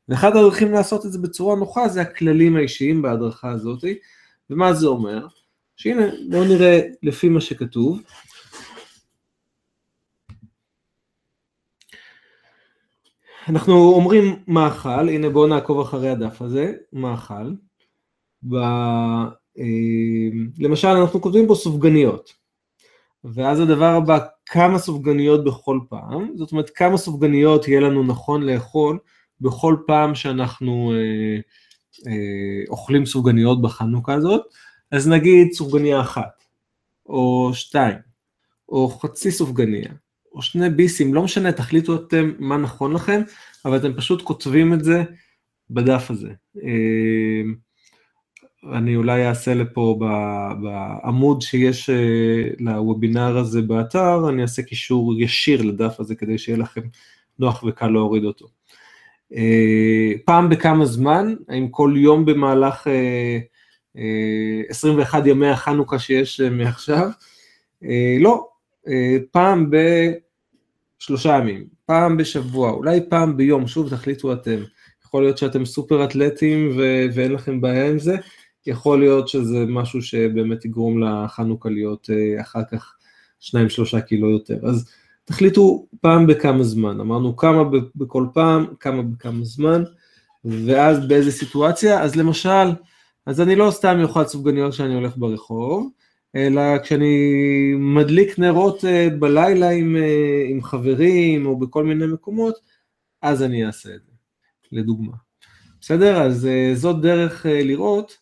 ואחד 0.09 0.35
הדרכים 0.35 0.71
לעשות 0.71 1.05
את 1.05 1.11
זה 1.11 1.19
בצורה 1.19 1.55
נוחה 1.55 1.87
זה 1.89 2.01
הכללים 2.01 2.55
האישיים 2.55 3.01
בהדרכה 3.01 3.51
הזאת, 3.51 3.83
ומה 4.49 4.73
זה 4.73 4.87
אומר? 4.87 5.27
שהנה, 5.75 6.05
בואו 6.29 6.43
נראה 6.43 6.81
לפי 7.03 7.29
מה 7.29 7.41
שכתוב. 7.41 8.01
אנחנו 13.47 13.73
אומרים 13.73 14.35
מאכל, 14.47 15.09
הנה 15.09 15.29
בואו 15.29 15.47
נעקוב 15.47 15.79
אחרי 15.79 16.09
הדף 16.09 16.41
הזה, 16.41 16.73
מאכל. 16.93 17.53
ב, 18.43 18.55
אה, 19.59 20.29
למשל 20.59 20.87
אנחנו 20.87 21.21
כותבים 21.21 21.47
פה 21.47 21.55
סופגניות, 21.55 22.33
ואז 23.23 23.59
הדבר 23.59 23.85
הבא, 23.85 24.19
כמה 24.45 24.79
סופגניות 24.79 25.43
בכל 25.43 25.79
פעם, 25.89 26.31
זאת 26.35 26.51
אומרת 26.51 26.69
כמה 26.69 26.97
סופגניות 26.97 27.67
יהיה 27.67 27.79
לנו 27.79 28.03
נכון 28.03 28.43
לאכול 28.43 28.99
בכל 29.41 29.75
פעם 29.87 30.15
שאנחנו 30.15 30.93
אה, 30.93 31.39
אה, 32.07 32.63
אוכלים 32.69 33.05
סופגניות 33.05 33.61
בחנוכה 33.61 34.13
הזאת, 34.13 34.41
אז 34.91 35.07
נגיד 35.07 35.53
סופגניה 35.53 36.01
אחת, 36.01 36.43
או 37.05 37.51
שתיים, 37.53 37.97
או 38.69 38.89
חצי 38.89 39.31
סופגניה, 39.31 39.89
או 40.33 40.41
שני 40.41 40.69
ביסים, 40.69 41.13
לא 41.13 41.23
משנה, 41.23 41.51
תחליטו 41.51 41.95
אתם 41.95 42.31
מה 42.39 42.57
נכון 42.57 42.93
לכם, 42.93 43.21
אבל 43.65 43.77
אתם 43.77 43.93
פשוט 43.93 44.21
כותבים 44.21 44.73
את 44.73 44.83
זה 44.83 45.03
בדף 45.69 46.11
הזה. 46.11 46.29
אה, 46.63 47.41
אני 48.77 48.95
אולי 48.95 49.27
אעשה 49.27 49.53
לפה 49.53 49.99
בעמוד 50.61 51.41
שיש 51.41 51.89
אה, 51.89 52.49
לוובינר 52.59 53.37
הזה 53.37 53.61
באתר, 53.61 54.29
אני 54.29 54.41
אעשה 54.41 54.61
קישור 54.61 55.21
ישיר 55.21 55.61
לדף 55.61 55.99
הזה 55.99 56.15
כדי 56.15 56.37
שיהיה 56.37 56.57
לכם 56.57 56.81
נוח 57.39 57.63
וקל 57.63 57.87
להוריד 57.87 58.23
אותו. 58.23 58.47
אה, 59.35 60.11
פעם 60.25 60.49
בכמה 60.49 60.85
זמן, 60.85 61.35
האם 61.49 61.67
כל 61.67 61.93
יום 61.97 62.25
במהלך 62.25 62.87
21 64.69 65.25
ימי 65.25 65.47
החנוכה 65.47 65.99
שיש 65.99 66.41
מעכשיו? 66.41 67.09
לא, 68.19 68.47
פעם 69.31 69.69
בשלושה 70.99 71.37
ימים, 71.37 71.65
פעם 71.85 72.17
בשבוע, 72.17 72.71
אולי 72.71 72.99
פעם 73.09 73.37
ביום, 73.37 73.67
שוב 73.67 73.89
תחליטו 73.89 74.33
אתם. 74.33 74.57
יכול 75.05 75.23
להיות 75.23 75.37
שאתם 75.37 75.65
סופר 75.65 76.03
אתלטים 76.03 76.69
ו- 76.77 77.05
ואין 77.13 77.31
לכם 77.31 77.61
בעיה 77.61 77.89
עם 77.89 77.99
זה, 77.99 78.15
יכול 78.65 78.99
להיות 78.99 79.27
שזה 79.27 79.65
משהו 79.67 80.01
שבאמת 80.01 80.65
יגרום 80.65 81.03
לחנוכה 81.03 81.69
להיות 81.69 82.09
אה, 82.09 82.41
אחר 82.41 82.61
כך 82.71 82.95
שניים 83.39 83.69
שלושה 83.69 84.01
קילו 84.01 84.29
יותר. 84.29 84.59
אז 84.67 84.91
תחליטו 85.25 85.87
פעם 86.01 86.27
בכמה 86.27 86.63
זמן, 86.63 86.99
אמרנו 86.99 87.35
כמה 87.35 87.63
בכל 87.95 88.25
פעם, 88.33 88.65
כמה 88.79 89.01
בכמה 89.01 89.45
זמן, 89.45 89.83
ואז 90.45 91.07
באיזה 91.07 91.31
סיטואציה, 91.31 92.01
אז 92.01 92.15
למשל, 92.15 92.71
אז 93.25 93.41
אני 93.41 93.55
לא 93.55 93.71
סתם 93.71 93.99
אוכל 94.03 94.25
סופגניות 94.25 94.73
כשאני 94.73 94.93
הולך 94.93 95.17
ברחוב, 95.17 95.89
אלא 96.35 96.61
כשאני 96.83 97.15
מדליק 97.77 98.39
נרות 98.39 98.85
אה, 98.85 99.07
בלילה 99.19 99.69
עם, 99.69 99.95
אה, 99.95 100.45
עם 100.49 100.63
חברים 100.63 101.45
או 101.45 101.59
בכל 101.59 101.83
מיני 101.83 102.05
מקומות, 102.07 102.55
אז 103.21 103.43
אני 103.43 103.65
אעשה 103.65 103.95
את 103.95 104.05
זה, 104.05 104.11
לדוגמה. 104.71 105.13
בסדר? 105.81 106.21
אז 106.21 106.47
זאת 106.75 107.01
דרך 107.01 107.45
לראות 107.49 108.17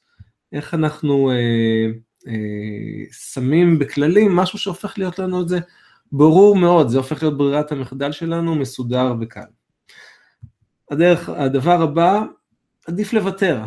איך 0.53 0.73
אנחנו 0.73 1.31
אה, 1.31 1.87
אה, 2.27 3.03
שמים 3.11 3.79
בכללים 3.79 4.35
משהו 4.35 4.59
שהופך 4.59 4.97
להיות 4.97 5.19
לנו 5.19 5.41
את 5.41 5.49
זה 5.49 5.59
ברור 6.11 6.55
מאוד, 6.55 6.89
זה 6.89 6.97
הופך 6.97 7.23
להיות 7.23 7.37
ברירת 7.37 7.71
המחדל 7.71 8.11
שלנו, 8.11 8.55
מסודר 8.55 9.13
וקל. 9.21 9.41
הדרך, 10.91 11.29
הדבר 11.29 11.81
הבא, 11.81 12.23
עדיף 12.87 13.13
לוותר. 13.13 13.63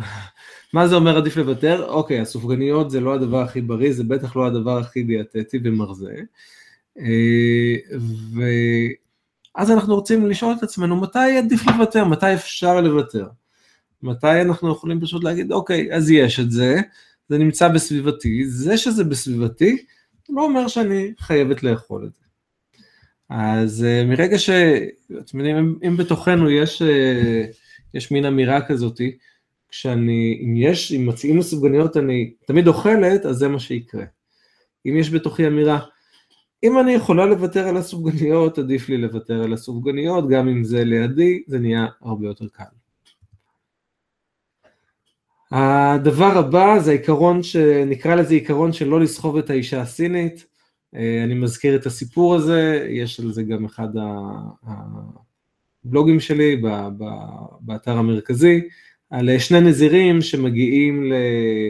מה 0.73 0.87
זה 0.87 0.95
אומר 0.95 1.17
עדיף 1.17 1.37
לוותר? 1.37 1.85
אוקיי, 1.87 2.19
הסופגניות 2.19 2.91
זה 2.91 2.99
לא 2.99 3.13
הדבר 3.13 3.41
הכי 3.41 3.61
בריא, 3.61 3.93
זה 3.93 4.03
בטח 4.03 4.35
לא 4.35 4.47
הדבר 4.47 4.77
הכי 4.77 5.03
דיאטטי 5.03 5.59
ומרזה. 5.63 6.15
אה, 6.99 7.75
ואז 9.55 9.71
אנחנו 9.71 9.95
רוצים 9.95 10.29
לשאול 10.29 10.55
את 10.57 10.63
עצמנו, 10.63 10.95
מתי 10.95 11.37
עדיף 11.37 11.67
לוותר? 11.67 12.05
מתי 12.05 12.33
אפשר 12.33 12.81
לוותר? 12.81 13.27
מתי 14.03 14.41
אנחנו 14.41 14.71
יכולים 14.71 15.01
פשוט 15.01 15.23
להגיד, 15.23 15.51
אוקיי, 15.51 15.93
אז 15.95 16.11
יש 16.11 16.39
את 16.39 16.51
זה, 16.51 16.81
זה 17.29 17.37
נמצא 17.37 17.67
בסביבתי, 17.67 18.47
זה 18.47 18.77
שזה 18.77 19.03
בסביבתי, 19.03 19.85
לא 20.29 20.43
אומר 20.43 20.67
שאני 20.67 21.13
חייבת 21.19 21.63
לאכול 21.63 22.05
את 22.05 22.13
זה. 22.13 22.25
אז 23.29 23.85
uh, 23.85 24.07
מרגע 24.07 24.39
ש... 24.39 24.49
אתם 25.19 25.39
יודעים, 25.39 25.79
אם, 25.87 25.97
בתוכנו 25.97 26.49
יש, 26.49 26.81
uh, 26.81 26.85
יש 27.93 28.11
מין 28.11 28.25
אמירה 28.25 28.67
כזאתי, 28.67 29.17
כשאני, 29.79 30.41
אם 30.43 30.53
יש, 30.57 30.91
אם 30.91 31.05
מציעים 31.05 31.37
לסופגניות 31.37 31.97
אני 31.97 32.33
תמיד 32.47 32.67
אוכלת, 32.67 33.25
אז 33.25 33.35
זה 33.35 33.47
מה 33.47 33.59
שיקרה. 33.59 34.03
אם 34.85 34.97
יש 34.97 35.09
בתוכי 35.13 35.47
אמירה, 35.47 35.79
אם 36.63 36.79
אני 36.79 36.91
יכולה 36.91 37.25
לוותר 37.25 37.67
על 37.67 37.77
הסופגניות, 37.77 38.57
עדיף 38.57 38.89
לי 38.89 38.97
לוותר 38.97 39.43
על 39.43 39.53
הסופגניות, 39.53 40.29
גם 40.29 40.47
אם 40.47 40.63
זה 40.63 40.83
לידי, 40.83 41.43
זה 41.47 41.59
נהיה 41.59 41.87
הרבה 42.01 42.27
יותר 42.27 42.47
קל. 42.47 42.63
הדבר 45.51 46.37
הבא 46.37 46.79
זה 46.79 46.91
העיקרון 46.91 47.43
שנקרא 47.43 48.15
לזה 48.15 48.33
עיקרון 48.33 48.73
של 48.73 48.87
לא 48.87 49.01
לסחוב 49.01 49.37
את 49.37 49.49
האישה 49.49 49.81
הסינית, 49.81 50.45
אה, 50.95 51.23
אני 51.23 51.33
מזכיר 51.33 51.75
את 51.75 51.85
הסיפור 51.85 52.35
הזה, 52.35 52.87
יש 52.89 53.19
על 53.19 53.31
זה 53.31 53.43
גם 53.43 53.65
אחד 53.65 53.89
הבלוגים 55.83 56.19
שלי 56.19 56.61
באתר 57.61 57.97
המרכזי, 57.97 58.61
על 59.09 59.39
שני 59.39 59.61
נזירים 59.61 60.21
שמגיעים 60.21 61.13
אה, 61.13 61.69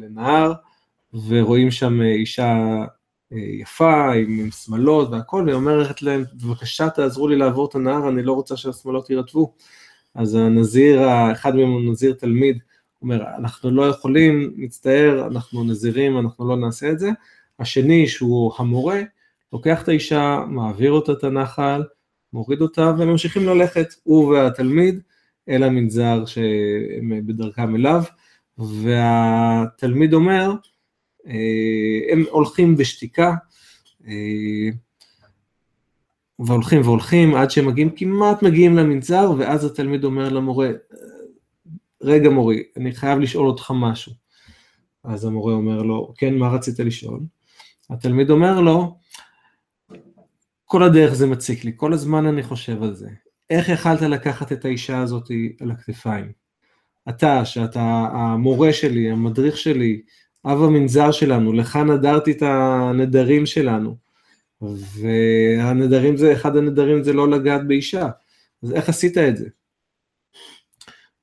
לנהר 0.00 0.52
ורואים 1.28 1.70
שם 1.70 2.02
אישה 2.02 2.56
אה, 3.32 3.38
יפה 3.38 4.12
עם 4.12 4.50
שמלות 4.50 5.10
והכל, 5.10 5.42
והיא 5.46 5.54
אומרת 5.54 6.02
להם, 6.02 6.24
בבקשה 6.34 6.90
תעזרו 6.90 7.28
לי 7.28 7.36
לעבור 7.36 7.68
את 7.68 7.74
הנהר, 7.74 8.08
אני 8.08 8.22
לא 8.22 8.32
רוצה 8.32 8.56
שהשמלות 8.56 9.10
יירטבו. 9.10 9.54
אז 10.14 10.34
הנזיר, 10.34 11.00
אחד 11.32 11.56
מהם 11.56 11.70
הוא 11.70 11.92
נזיר 11.92 12.12
תלמיד, 12.12 12.58
אומר, 13.02 13.22
אנחנו 13.38 13.70
לא 13.70 13.88
יכולים, 13.88 14.52
מצטער, 14.56 15.26
אנחנו 15.26 15.64
נזירים, 15.64 16.18
אנחנו 16.18 16.48
לא 16.48 16.56
נעשה 16.56 16.90
את 16.90 16.98
זה. 16.98 17.10
השני, 17.58 18.08
שהוא 18.08 18.52
המורה, 18.58 19.02
לוקח 19.52 19.82
את 19.82 19.88
האישה, 19.88 20.44
מעביר 20.48 20.92
אותה 20.92 21.12
את 21.12 21.24
הנחל, 21.24 21.82
מוריד 22.32 22.60
אותה, 22.60 22.92
והם 22.98 23.08
ממשיכים 23.08 23.46
ללכת, 23.46 23.94
הוא 24.02 24.28
והתלמיד, 24.28 25.00
אל 25.50 25.62
המנזר 25.62 26.24
שהם 26.26 27.26
בדרכם 27.26 27.76
אליו, 27.76 28.02
והתלמיד 28.58 30.14
אומר, 30.14 30.52
אה, 31.26 32.12
הם 32.12 32.24
הולכים 32.30 32.76
בשתיקה, 32.76 33.34
אה, 34.06 34.68
והולכים 36.38 36.80
והולכים 36.80 37.34
עד 37.34 37.50
שהם 37.50 37.66
מגיעים, 37.66 37.90
כמעט 37.96 38.42
מגיעים 38.42 38.76
למנזר, 38.76 39.32
ואז 39.38 39.64
התלמיד 39.64 40.04
אומר 40.04 40.28
למורה, 40.28 40.70
רגע 42.02 42.30
מורי, 42.30 42.62
אני 42.76 42.92
חייב 42.92 43.18
לשאול 43.18 43.46
אותך 43.46 43.72
משהו. 43.74 44.12
אז 45.04 45.24
המורה 45.24 45.54
אומר 45.54 45.82
לו, 45.82 46.14
כן, 46.16 46.38
מה 46.38 46.48
רצית 46.48 46.78
לשאול? 46.78 47.20
התלמיד 47.90 48.30
אומר 48.30 48.60
לו, 48.60 48.98
כל 50.64 50.82
הדרך 50.82 51.14
זה 51.14 51.26
מציק 51.26 51.64
לי, 51.64 51.72
כל 51.76 51.92
הזמן 51.92 52.26
אני 52.26 52.42
חושב 52.42 52.82
על 52.82 52.94
זה. 52.94 53.08
איך 53.50 53.68
יכלת 53.68 54.02
לקחת 54.02 54.52
את 54.52 54.64
האישה 54.64 54.98
הזאת 54.98 55.30
על 55.60 55.70
הכתפיים? 55.70 56.32
אתה, 57.08 57.44
שאתה 57.44 58.08
המורה 58.12 58.72
שלי, 58.72 59.10
המדריך 59.10 59.56
שלי, 59.56 60.02
אב 60.46 60.62
המנזר 60.62 61.12
שלנו, 61.12 61.52
לך 61.52 61.76
נדרתי 61.76 62.32
את 62.32 62.42
הנדרים 62.42 63.46
שלנו, 63.46 63.96
והנדרים 64.62 66.16
זה, 66.16 66.32
אחד 66.32 66.56
הנדרים 66.56 67.02
זה 67.02 67.12
לא 67.12 67.30
לגעת 67.30 67.66
באישה, 67.66 68.08
אז 68.62 68.72
איך 68.72 68.88
עשית 68.88 69.18
את 69.18 69.36
זה? 69.36 69.48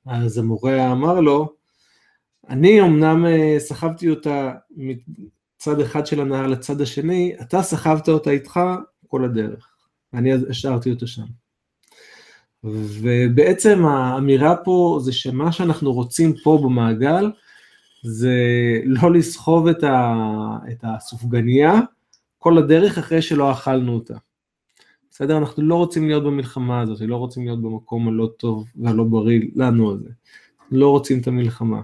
אז 0.06 0.38
המורה 0.38 0.92
אמר 0.92 1.20
לו, 1.20 1.54
אני 2.48 2.80
אמנם 2.80 3.26
אה, 3.26 3.56
סחבתי 3.58 4.10
אותה 4.10 4.52
מצד 4.70 5.80
אחד 5.80 6.06
של 6.06 6.20
הנהר 6.20 6.46
לצד 6.46 6.80
השני, 6.80 7.36
אתה 7.40 7.62
סחבת 7.62 8.08
אותה 8.08 8.30
איתך 8.30 8.60
כל 9.06 9.24
הדרך, 9.24 9.68
ואני 10.12 10.32
השארתי 10.50 10.90
אותה 10.90 11.06
שם. 11.06 11.26
ובעצם 12.64 13.86
האמירה 13.86 14.56
פה 14.56 14.98
זה 15.02 15.12
שמה 15.12 15.52
שאנחנו 15.52 15.92
רוצים 15.92 16.34
פה 16.42 16.60
במעגל, 16.62 17.30
זה 18.02 18.36
לא 18.84 19.12
לסחוב 19.12 19.68
את, 19.68 19.84
ה, 19.84 20.14
את 20.72 20.84
הסופגניה 20.84 21.80
כל 22.38 22.58
הדרך 22.58 22.98
אחרי 22.98 23.22
שלא 23.22 23.52
אכלנו 23.52 23.94
אותה. 23.94 24.14
בסדר? 25.10 25.38
אנחנו 25.38 25.62
לא 25.62 25.74
רוצים 25.74 26.06
להיות 26.06 26.24
במלחמה 26.24 26.80
הזאת, 26.80 27.00
לא 27.00 27.16
רוצים 27.16 27.44
להיות 27.44 27.62
במקום 27.62 28.08
הלא 28.08 28.30
טוב 28.36 28.66
והלא 28.76 29.04
בריא 29.04 29.40
לנו 29.54 29.92
הזה. 29.92 30.08
לא 30.70 30.90
רוצים 30.90 31.20
את 31.20 31.26
המלחמה. 31.26 31.80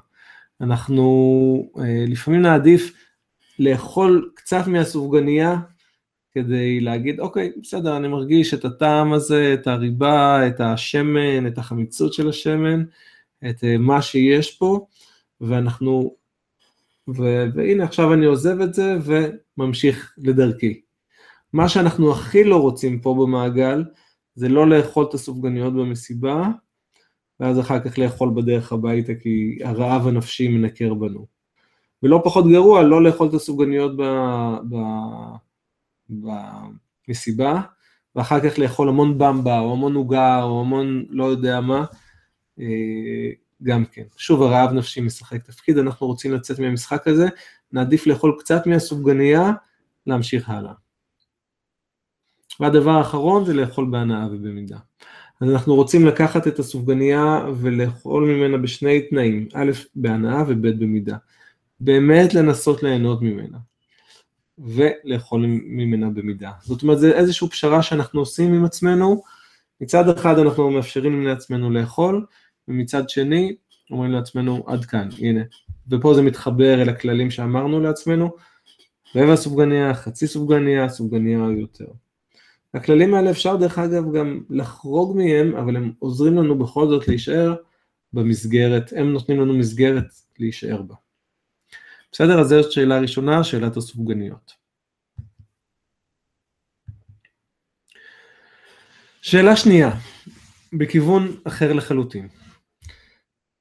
אנחנו 0.60 1.70
אה, 1.78 2.04
לפעמים 2.08 2.42
נעדיף 2.42 2.92
לאכול 3.58 4.30
קצת 4.34 4.66
מהסופגניה 4.66 5.56
כדי 6.34 6.80
להגיד, 6.80 7.20
אוקיי, 7.20 7.52
בסדר, 7.62 7.96
אני 7.96 8.08
מרגיש 8.08 8.54
את 8.54 8.64
הטעם 8.64 9.12
הזה, 9.12 9.54
את 9.54 9.66
הריבה, 9.66 10.46
את 10.46 10.60
השמן, 10.60 11.46
את 11.46 11.58
החמיצות 11.58 12.12
של 12.12 12.28
השמן, 12.28 12.84
את 13.50 13.64
אה, 13.64 13.78
מה 13.78 14.02
שיש 14.02 14.56
פה, 14.56 14.86
ואנחנו, 15.40 16.14
ו, 17.08 17.44
והנה 17.54 17.84
עכשיו 17.84 18.14
אני 18.14 18.26
עוזב 18.26 18.60
את 18.60 18.74
זה 18.74 18.96
וממשיך 19.04 20.14
לדרכי. 20.18 20.80
מה 21.52 21.68
שאנחנו 21.68 22.12
הכי 22.12 22.44
לא 22.44 22.56
רוצים 22.56 23.00
פה 23.00 23.14
במעגל, 23.14 23.84
זה 24.34 24.48
לא 24.48 24.68
לאכול 24.68 25.06
את 25.08 25.14
הסופגניות 25.14 25.74
במסיבה, 25.74 26.48
ואז 27.40 27.60
אחר 27.60 27.80
כך 27.80 27.98
לאכול 27.98 28.30
בדרך 28.34 28.72
הביתה 28.72 29.14
כי 29.14 29.58
הרעב 29.64 30.06
הנפשי 30.06 30.48
מנקר 30.48 30.94
בנו. 30.94 31.26
ולא 32.02 32.20
פחות 32.24 32.48
גרוע, 32.48 32.82
לא 32.82 33.02
לאכול 33.02 33.28
את 33.28 33.34
הסופגניות 33.34 33.96
ב, 33.96 34.02
ב, 34.70 34.76
במסיבה, 36.10 37.60
ואחר 38.16 38.40
כך 38.40 38.58
לאכול 38.58 38.88
המון 38.88 39.18
במבה, 39.18 39.58
או 39.58 39.72
המון 39.72 39.94
עוגה, 39.94 40.42
או 40.42 40.60
המון 40.60 41.04
לא 41.10 41.24
יודע 41.24 41.60
מה, 41.60 41.84
אה, 42.60 43.30
גם 43.62 43.84
כן. 43.84 44.02
שוב, 44.16 44.42
הרעב 44.42 44.72
נפשי 44.72 45.00
משחק 45.00 45.42
תפקיד, 45.42 45.78
אנחנו 45.78 46.06
רוצים 46.06 46.32
לצאת 46.32 46.58
מהמשחק 46.58 47.08
הזה, 47.08 47.28
נעדיף 47.72 48.06
לאכול 48.06 48.36
קצת 48.38 48.66
מהסופגניה, 48.66 49.52
להמשיך 50.06 50.48
הלאה. 50.48 50.72
והדבר 52.60 52.90
האחרון 52.90 53.44
זה 53.44 53.54
לאכול 53.54 53.90
בהנאה 53.90 54.26
ובמידה. 54.26 54.78
אז 55.40 55.50
אנחנו 55.50 55.74
רוצים 55.74 56.06
לקחת 56.06 56.46
את 56.46 56.58
הסופגניה 56.58 57.46
ולאכול 57.56 58.24
ממנה 58.24 58.58
בשני 58.58 59.00
תנאים, 59.00 59.48
א', 59.54 59.70
בהנאה 59.94 60.42
וב', 60.48 60.66
במידה. 60.66 61.16
באמת 61.80 62.34
לנסות 62.34 62.82
ליהנות 62.82 63.22
ממנה. 63.22 63.58
ולאכול 64.58 65.44
ממנה 65.46 66.10
במידה. 66.10 66.50
זאת 66.62 66.82
אומרת, 66.82 66.98
זה 66.98 67.12
איזושהי 67.12 67.48
פשרה 67.48 67.82
שאנחנו 67.82 68.20
עושים 68.20 68.54
עם 68.54 68.64
עצמנו, 68.64 69.22
מצד 69.80 70.08
אחד 70.08 70.38
אנחנו 70.38 70.70
מאפשרים 70.70 71.26
לעצמנו 71.26 71.70
לאכול, 71.70 72.26
ומצד 72.68 73.08
שני 73.08 73.56
אומרים 73.90 74.12
לעצמנו 74.12 74.64
עד 74.66 74.84
כאן, 74.84 75.08
הנה. 75.18 75.40
ופה 75.90 76.14
זה 76.14 76.22
מתחבר 76.22 76.82
אל 76.82 76.88
הכללים 76.88 77.30
שאמרנו 77.30 77.80
לעצמנו, 77.80 78.30
רבע 79.16 79.36
סופגניה, 79.36 79.94
חצי 79.94 80.26
סופגניה, 80.26 80.88
סופגניה 80.88 81.38
או 81.38 81.50
יותר. 81.50 81.86
הכללים 82.74 83.14
האלה 83.14 83.30
אפשר 83.30 83.56
דרך 83.56 83.78
אגב 83.78 84.12
גם 84.12 84.40
לחרוג 84.50 85.16
מהם, 85.16 85.56
אבל 85.56 85.76
הם 85.76 85.92
עוזרים 85.98 86.36
לנו 86.36 86.58
בכל 86.58 86.88
זאת 86.88 87.08
להישאר 87.08 87.54
במסגרת, 88.12 88.92
הם 88.96 89.12
נותנים 89.12 89.40
לנו 89.40 89.54
מסגרת 89.54 90.06
להישאר 90.38 90.82
בה. 90.82 90.94
בסדר? 92.14 92.40
אז 92.40 92.48
זאת 92.48 92.72
שאלה 92.72 92.98
ראשונה, 92.98 93.44
שאלת 93.44 93.76
הסופגניות. 93.76 94.52
שאלה 99.22 99.56
שנייה, 99.56 99.90
בכיוון 100.72 101.36
אחר 101.44 101.72
לחלוטין. 101.72 102.28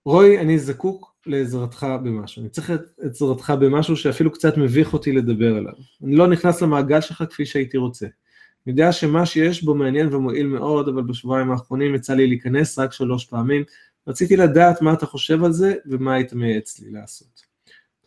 רוי, 0.06 0.39
אני 0.39 0.60
זקוק 0.60 1.16
לעזרתך 1.26 1.88
במשהו, 2.04 2.42
אני 2.42 2.50
צריך 2.50 2.72
את 2.72 2.82
עזרתך 3.00 3.54
במשהו 3.60 3.98
שאפילו 3.98 4.32
קצת 4.32 4.58
מביך 4.58 4.94
אותי 4.94 5.12
לדבר 5.12 5.56
עליו. 5.56 5.74
אני 6.04 6.16
לא 6.16 6.28
נכנס 6.28 6.62
למעגל 6.62 7.02
שלך 7.02 7.24
כפי 7.30 7.46
שהייתי 7.46 7.78
רוצה. 7.78 8.06
אני 8.06 8.72
יודע 8.72 8.92
שמה 8.92 9.26
שיש 9.26 9.63
בו 9.63 9.76
מעניין 9.76 10.13
ומועיל 10.13 10.48
מאוד, 10.48 10.88
אבל 10.88 11.04
בשבועיים 11.04 11.52
האחרונים 11.52 11.96
יצא 11.96 12.13
לי 12.13 12.28
להיכנס 12.28 12.80
רק 12.80 12.94
שלוש 12.94 13.26
פעמים. 13.26 13.63
רציתי 14.08 14.38
לדעת 14.38 14.82
מה 14.82 14.94
אתה 14.94 15.06
חושב 15.06 15.44
על 15.44 15.52
זה 15.52 15.74
ומה 15.86 16.13
היית 16.13 16.34
מייעץ 16.34 16.80
לי 16.80 16.92
לעשות. 16.92 17.53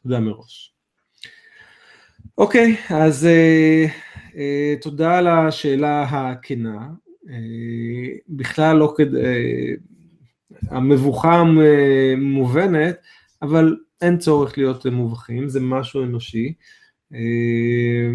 תודה 0.06 0.20
מראש. 0.20 0.74
אוקיי, 2.38 2.76
אז 2.90 3.26
אה, 3.26 3.86
אה, 4.36 4.74
תודה 4.80 5.18
על 5.18 5.26
השאלה 5.26 6.02
הכנה. 6.02 6.88
אה, 7.30 8.16
בכלל 8.28 8.76
לא 8.76 8.94
כדי, 8.96 9.24
אה, 9.24 9.72
המבוכה 10.70 11.42
מובנת, 12.18 12.96
אבל 13.42 13.76
אין 14.00 14.18
צורך 14.18 14.58
להיות 14.58 14.86
מובכים, 14.86 15.48
זה 15.48 15.60
משהו 15.60 16.04
אנושי. 16.04 16.54
אה, 17.14 18.10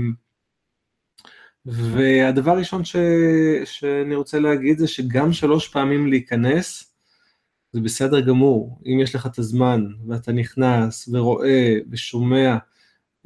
והדבר 1.66 2.52
הראשון 2.52 2.86
ש, 2.86 2.96
שאני 3.66 4.16
רוצה 4.16 4.40
להגיד 4.40 4.78
זה 4.78 4.88
שגם 4.88 5.34
שלוש 5.34 5.68
פעמים 5.68 6.08
להיכנס, 6.08 6.91
זה 7.74 7.82
בסדר 7.82 8.20
גמור, 8.20 8.80
אם 8.86 9.00
יש 9.00 9.16
לך 9.16 9.26
את 9.26 9.40
הזמן 9.40 9.86
ואתה 10.08 10.32
נכנס 10.32 11.10
ורואה 11.12 11.78
ושומע 11.92 12.58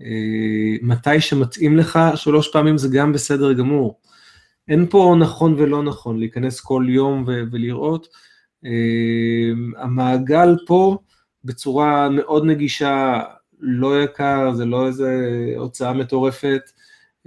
אה, 0.02 0.76
מתי 0.82 1.22
שמתאים 1.22 1.78
לך, 1.78 2.00
שלוש 2.16 2.52
פעמים 2.52 2.78
זה 2.78 2.88
גם 2.94 3.14
בסדר 3.14 3.54
גמור. 3.54 4.00
אין 4.68 4.88
פה 4.90 5.16
נכון 5.20 5.54
ולא 5.54 5.84
נכון, 5.84 6.20
להיכנס 6.20 6.60
כל 6.60 6.86
יום 6.90 7.24
ו- 7.28 7.44
ולראות. 7.52 8.08
אה, 8.66 9.82
המעגל 9.84 10.56
פה 10.68 10.98
בצורה 11.44 12.10
מאוד 12.10 12.46
נגישה, 12.46 13.22
לא 13.60 14.04
יקר, 14.04 14.54
זה 14.54 14.66
לא 14.66 14.88
איזה 14.88 15.14
הוצאה 15.58 15.94
מטורפת, 15.94 16.62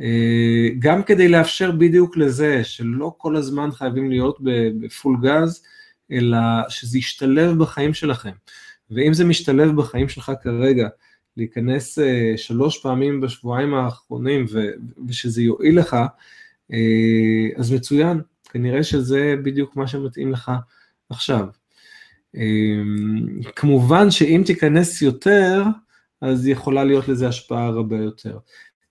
אה, 0.00 0.68
גם 0.78 1.02
כדי 1.02 1.28
לאפשר 1.28 1.70
בדיוק 1.70 2.16
לזה, 2.16 2.64
שלא 2.64 3.14
כל 3.18 3.36
הזמן 3.36 3.70
חייבים 3.70 4.10
להיות 4.10 4.38
בפול 4.80 5.16
גז, 5.22 5.62
אלא 6.12 6.38
שזה 6.68 6.98
ישתלב 6.98 7.58
בחיים 7.58 7.94
שלכם. 7.94 8.32
ואם 8.90 9.14
זה 9.14 9.24
משתלב 9.24 9.76
בחיים 9.76 10.08
שלך 10.08 10.32
כרגע, 10.42 10.88
להיכנס 11.36 11.98
אה, 11.98 12.32
שלוש 12.36 12.82
פעמים 12.82 13.20
בשבועיים 13.20 13.74
האחרונים 13.74 14.46
ושזה 15.08 15.42
יועיל 15.42 15.78
לך, 15.78 15.96
אה, 16.72 17.48
אז 17.56 17.72
מצוין, 17.72 18.20
כנראה 18.44 18.82
שזה 18.82 19.34
בדיוק 19.42 19.76
מה 19.76 19.86
שמתאים 19.86 20.32
לך 20.32 20.52
עכשיו. 21.10 21.46
כמובן 23.56 24.10
שאם 24.10 24.42
תיכנס 24.46 25.02
יותר, 25.02 25.62
אז 26.20 26.46
יכולה 26.46 26.84
להיות 26.84 27.08
לזה 27.08 27.28
השפעה 27.28 27.70
רבה 27.70 27.96
יותר. 27.96 28.38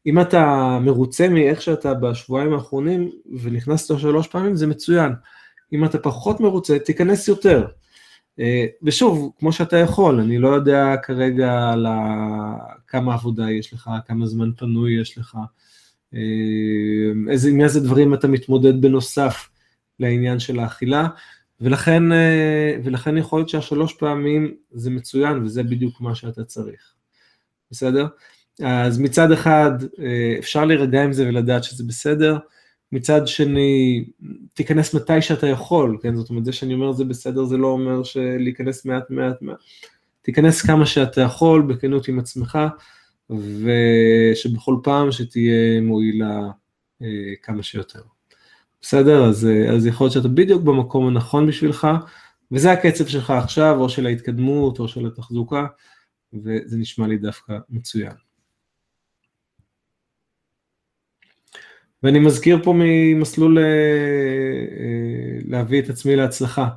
אם 0.05 0.21
אתה 0.21 0.77
מרוצה 0.81 1.29
מאיך 1.29 1.61
שאתה 1.61 1.93
בשבועיים 1.93 2.53
האחרונים 2.53 3.11
ונכנסת 3.41 3.99
שלוש 3.99 4.27
פעמים, 4.27 4.55
זה 4.55 4.67
מצוין. 4.67 5.11
אם 5.73 5.85
אתה 5.85 5.97
פחות 5.97 6.39
מרוצה, 6.39 6.79
תיכנס 6.79 7.27
יותר. 7.27 7.67
אה, 8.39 8.65
ושוב, 8.83 9.31
כמו 9.39 9.51
שאתה 9.53 9.77
יכול, 9.77 10.19
אני 10.19 10.37
לא 10.37 10.47
יודע 10.47 10.95
כרגע 11.03 11.69
על 11.69 11.87
כמה 12.87 13.13
עבודה 13.13 13.51
יש 13.51 13.73
לך, 13.73 13.89
כמה 14.07 14.25
זמן 14.25 14.51
פנוי 14.57 15.01
יש 15.01 15.17
לך, 15.17 15.37
אה, 16.13 16.19
איזה, 17.31 17.49
עם 17.49 17.61
איזה 17.61 17.79
דברים 17.79 18.13
אתה 18.13 18.27
מתמודד 18.27 18.81
בנוסף 18.81 19.49
לעניין 19.99 20.39
של 20.39 20.59
האכילה, 20.59 21.07
ולכן, 21.61 22.11
אה, 22.11 22.77
ולכן 22.83 23.17
יכול 23.17 23.39
להיות 23.39 23.49
שהשלוש 23.49 23.93
פעמים 23.93 24.55
זה 24.71 24.89
מצוין 24.89 25.43
וזה 25.43 25.63
בדיוק 25.63 26.01
מה 26.01 26.15
שאתה 26.15 26.43
צריך, 26.43 26.93
בסדר? 27.71 28.07
אז 28.63 28.99
מצד 28.99 29.31
אחד 29.31 29.71
אפשר 30.39 30.65
להירגע 30.65 31.03
עם 31.03 31.13
זה 31.13 31.27
ולדעת 31.27 31.63
שזה 31.63 31.83
בסדר, 31.87 32.37
מצד 32.91 33.27
שני, 33.27 34.05
תיכנס 34.53 34.93
מתי 34.93 35.21
שאתה 35.21 35.47
יכול, 35.47 35.97
כן, 36.01 36.15
זאת 36.15 36.29
אומרת, 36.29 36.45
זה 36.45 36.51
שאני 36.53 36.73
אומר 36.73 36.91
זה 36.91 37.05
בסדר, 37.05 37.45
זה 37.45 37.57
לא 37.57 37.67
אומר 37.67 38.03
שלהיכנס 38.03 38.85
מעט 38.85 39.09
מעט 39.09 39.41
מעט, 39.41 39.57
תיכנס 40.21 40.61
כמה 40.61 40.85
שאתה 40.85 41.21
יכול, 41.21 41.61
בכנות 41.61 42.07
עם 42.07 42.19
עצמך, 42.19 42.59
ושבכל 43.29 44.75
פעם 44.83 45.11
שתהיה 45.11 45.81
מועילה 45.81 46.49
אה, 47.01 47.07
כמה 47.43 47.63
שיותר. 47.63 48.01
בסדר? 48.81 49.25
אז, 49.25 49.45
אה, 49.45 49.73
אז 49.75 49.85
יכול 49.85 50.05
להיות 50.05 50.13
שאתה 50.13 50.27
בדיוק 50.27 50.63
במקום 50.63 51.07
הנכון 51.07 51.47
בשבילך, 51.47 51.87
וזה 52.51 52.71
הקצב 52.71 53.07
שלך 53.07 53.31
עכשיו, 53.31 53.79
או 53.79 53.89
של 53.89 54.05
ההתקדמות, 54.05 54.79
או 54.79 54.87
של 54.87 55.07
התחזוקה, 55.07 55.65
וזה 56.33 56.77
נשמע 56.77 57.07
לי 57.07 57.17
דווקא 57.17 57.57
מצוין. 57.69 58.26
ואני 62.03 62.19
מזכיר 62.19 62.63
פה 62.63 62.73
ממסלול 62.77 63.59
אה, 63.59 63.63
אה, 63.63 65.39
להביא 65.45 65.81
את 65.81 65.89
עצמי 65.89 66.15
להצלחה. 66.15 66.69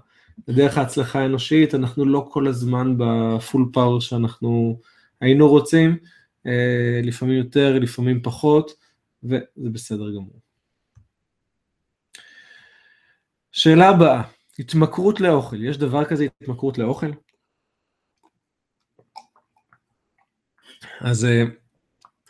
בדרך 0.49 0.79
ההצלחה 0.79 1.21
האנושית, 1.21 1.75
אנחנו 1.75 2.05
לא 2.05 2.29
כל 2.31 2.47
הזמן 2.47 2.95
בפול 2.99 3.71
פאוור 3.73 4.01
שאנחנו 4.01 4.81
היינו 5.21 5.49
רוצים, 5.49 5.99
אה, 6.47 7.01
לפעמים 7.03 7.39
יותר, 7.39 7.79
לפעמים 7.79 8.23
פחות, 8.23 8.71
וזה 9.23 9.41
בסדר 9.57 10.11
גמור. 10.11 10.41
שאלה 13.53 13.89
הבאה, 13.89 14.23
התמכרות 14.59 15.21
לאוכל, 15.21 15.65
יש 15.65 15.79
דבר 15.79 16.05
כזה 16.05 16.27
התמכרות 16.43 16.79
לאוכל? 16.79 17.11
אז 21.01 21.27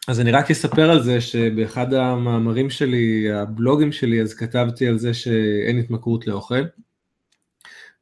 אז 0.08 0.20
אני 0.20 0.30
רק 0.30 0.50
אספר 0.50 0.90
על 0.90 1.02
זה 1.02 1.20
שבאחד 1.20 1.94
המאמרים 1.94 2.70
שלי, 2.70 3.32
הבלוגים 3.32 3.92
שלי, 3.92 4.22
אז 4.22 4.34
כתבתי 4.34 4.86
על 4.86 4.98
זה 4.98 5.14
שאין 5.14 5.78
התמכרות 5.78 6.26
לאוכל. 6.26 6.62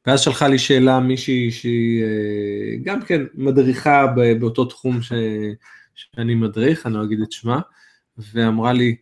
ואז 0.07 0.21
שלחה 0.21 0.47
לי 0.47 0.59
שאלה 0.59 0.99
מישהי 0.99 1.51
שהיא 1.51 2.03
אה, 2.03 2.77
גם 2.83 3.01
כן 3.01 3.21
מדריכה 3.33 4.05
באותו 4.39 4.65
תחום 4.65 5.01
ש, 5.01 5.11
שאני 5.95 6.35
מדריך, 6.35 6.85
אני 6.85 6.93
לא 6.93 7.03
אגיד 7.03 7.21
את 7.21 7.31
שמה, 7.31 7.59
ואמרה 8.17 8.73
לי, 8.73 8.95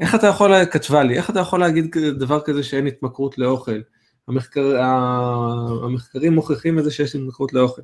איך 0.00 0.14
אתה 0.14 0.26
יכול, 0.26 0.64
כתבה 0.64 1.02
לי, 1.02 1.16
איך 1.16 1.30
אתה 1.30 1.40
יכול 1.40 1.60
להגיד 1.60 1.96
דבר 2.18 2.40
כזה 2.40 2.62
שאין 2.62 2.86
התמכרות 2.86 3.38
לאוכל? 3.38 3.80
המחקר, 4.28 4.82
המחקרים 5.84 6.32
מוכיחים 6.32 6.78
את 6.78 6.84
זה 6.84 6.90
שיש 6.90 7.14
התמכרות 7.14 7.52
לאוכל. 7.52 7.82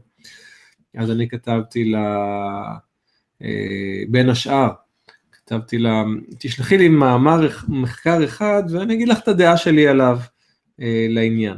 אז 0.98 1.10
אני 1.10 1.28
כתבתי 1.28 1.84
לה, 1.84 2.26
בין 4.08 4.28
השאר, 4.28 4.70
כתבתי 5.48 5.78
לה, 5.78 6.04
תשלחי 6.38 6.78
לי 6.78 6.88
מאמר, 6.88 7.48
מחקר 7.68 8.24
אחד 8.24 8.62
ואני 8.70 8.94
אגיד 8.94 9.08
לך 9.08 9.18
את 9.18 9.28
הדעה 9.28 9.56
שלי 9.56 9.88
עליו 9.88 10.18
אה, 10.80 11.06
לעניין. 11.08 11.56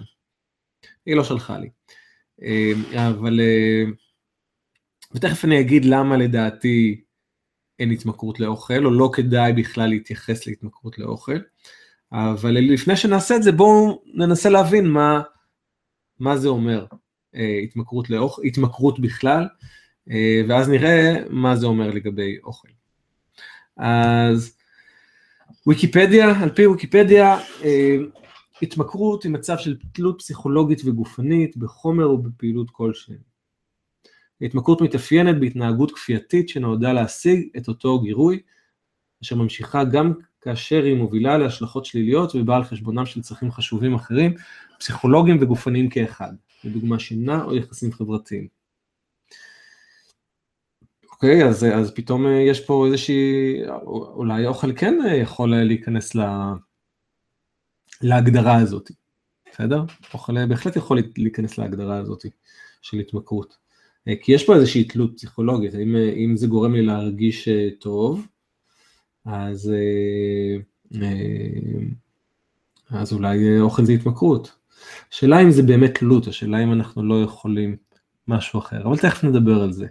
היא 1.06 1.16
לא 1.16 1.24
שלחה 1.24 1.58
לי. 1.58 1.70
אה, 2.42 2.72
אבל, 3.08 3.40
ותכף 5.14 5.44
אני 5.44 5.60
אגיד 5.60 5.84
למה 5.84 6.16
לדעתי 6.16 7.00
אין 7.78 7.90
התמכרות 7.90 8.40
לאוכל, 8.40 8.84
או 8.84 8.90
לא 8.90 9.10
כדאי 9.12 9.52
בכלל 9.52 9.88
להתייחס 9.88 10.46
להתמכרות 10.46 10.98
לאוכל. 10.98 11.38
אבל 12.12 12.50
לפני 12.50 12.96
שנעשה 12.96 13.36
את 13.36 13.42
זה, 13.42 13.52
בואו 13.52 14.02
ננסה 14.14 14.48
להבין 14.48 14.86
מה, 14.86 15.22
מה 16.18 16.36
זה 16.36 16.48
אומר 16.48 16.86
התמכרות, 17.64 18.10
לאוכל, 18.10 18.42
התמכרות 18.44 19.00
בכלל, 19.00 19.42
אה, 19.42 19.48
ואז 20.48 20.68
נראה 20.68 21.16
מה 21.30 21.56
זה 21.56 21.66
אומר 21.66 21.90
לגבי 21.90 22.38
אוכל. 22.44 22.68
אז 23.76 24.56
ויקיפדיה, 25.66 26.42
על 26.42 26.50
פי 26.50 26.66
ויקיפדיה, 26.66 27.38
אה, 27.64 27.96
התמכרות 28.62 29.22
היא 29.22 29.32
מצב 29.32 29.58
של 29.58 29.76
תלות 29.92 30.18
פסיכולוגית 30.18 30.82
וגופנית 30.84 31.56
בחומר 31.56 32.10
ובפעילות 32.10 32.70
כלשהי. 32.70 33.14
התמכרות 34.42 34.80
מתאפיינת 34.80 35.40
בהתנהגות 35.40 35.90
כפייתית 35.90 36.48
שנועדה 36.48 36.92
להשיג 36.92 37.48
את 37.56 37.68
אותו 37.68 38.00
גירוי, 38.00 38.40
אשר 39.22 39.36
ממשיכה 39.36 39.84
גם 39.84 40.12
כאשר 40.40 40.84
היא 40.84 40.96
מובילה 40.96 41.38
להשלכות 41.38 41.84
שליליות 41.84 42.34
ובאה 42.34 42.56
על 42.56 42.64
חשבונם 42.64 43.06
של 43.06 43.22
צרכים 43.22 43.50
חשובים 43.50 43.94
אחרים, 43.94 44.34
פסיכולוגיים 44.78 45.38
וגופניים 45.40 45.88
כאחד, 45.88 46.32
לדוגמה 46.64 46.98
שינה 46.98 47.44
או 47.44 47.56
יחסים 47.56 47.92
חברתיים. 47.92 48.59
אוקיי, 51.22 51.44
אז, 51.44 51.64
אז 51.64 51.94
פתאום 51.94 52.26
אה, 52.26 52.32
יש 52.32 52.60
פה 52.60 52.86
איזושהי, 52.86 53.54
אולי 53.86 54.46
אוכל 54.46 54.72
כן 54.76 54.98
אה, 55.06 55.14
יכול 55.16 55.54
אה, 55.54 55.64
להיכנס 55.64 56.14
לה, 56.14 56.54
להגדרה 58.02 58.56
הזאת, 58.56 58.90
בסדר? 59.52 59.84
אוכל 60.14 60.46
בהחלט 60.46 60.76
יכול 60.76 60.98
להיכנס 61.18 61.58
להגדרה 61.58 61.96
הזאת 61.96 62.24
של 62.82 62.98
התמכרות. 62.98 63.56
כי 64.22 64.32
יש 64.32 64.46
פה 64.46 64.54
איזושהי 64.54 64.84
תלות 64.84 65.16
פסיכולוגית, 65.16 65.74
אם, 65.74 65.96
אם 65.96 66.36
זה 66.36 66.46
גורם 66.46 66.74
לי 66.74 66.82
להרגיש 66.82 67.48
טוב, 67.80 68.26
אז, 69.24 69.72
אז 72.90 73.12
אולי 73.12 73.60
אוכל 73.60 73.84
זה 73.84 73.92
התמכרות. 73.92 74.52
השאלה 75.12 75.42
אם 75.42 75.50
זה 75.50 75.62
באמת 75.62 75.98
תלות, 75.98 76.26
השאלה 76.26 76.62
אם 76.62 76.72
אנחנו 76.72 77.02
לא 77.02 77.22
יכולים 77.22 77.76
משהו 78.28 78.60
אחר, 78.60 78.82
אבל 78.82 78.98
תכף 78.98 79.24
נדבר 79.24 79.62
על 79.62 79.72
זה. 79.72 79.86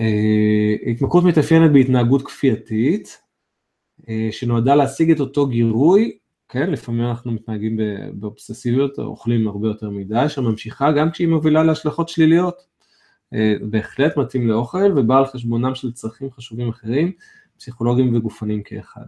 אה, 0.00 0.90
התמכרות 0.90 1.24
מתאפיינת 1.24 1.72
בהתנהגות 1.72 2.22
כפייתית, 2.26 3.18
אה, 4.08 4.28
שנועדה 4.30 4.74
להשיג 4.74 5.10
את 5.10 5.20
אותו 5.20 5.46
גירוי, 5.46 6.18
כן, 6.48 6.70
לפעמים 6.70 7.04
אנחנו 7.04 7.32
מתנהגים 7.32 7.78
באובססיביות, 8.12 8.98
אוכלים 8.98 9.48
הרבה 9.48 9.68
יותר 9.68 9.90
מדי, 9.90 10.24
שממשיכה 10.28 10.92
גם 10.92 11.10
כשהיא 11.10 11.28
מובילה 11.28 11.62
להשלכות 11.62 12.08
שליליות. 12.08 12.68
אה, 13.34 13.54
בהחלט 13.60 14.16
מתאים 14.16 14.48
לאוכל 14.48 14.92
ובא 14.96 15.18
על 15.18 15.26
חשבונם 15.26 15.74
של 15.74 15.92
צרכים 15.92 16.30
חשובים 16.30 16.68
אחרים, 16.68 17.12
פסיכולוגיים 17.58 18.14
וגופניים 18.14 18.62
כאחד. 18.62 19.06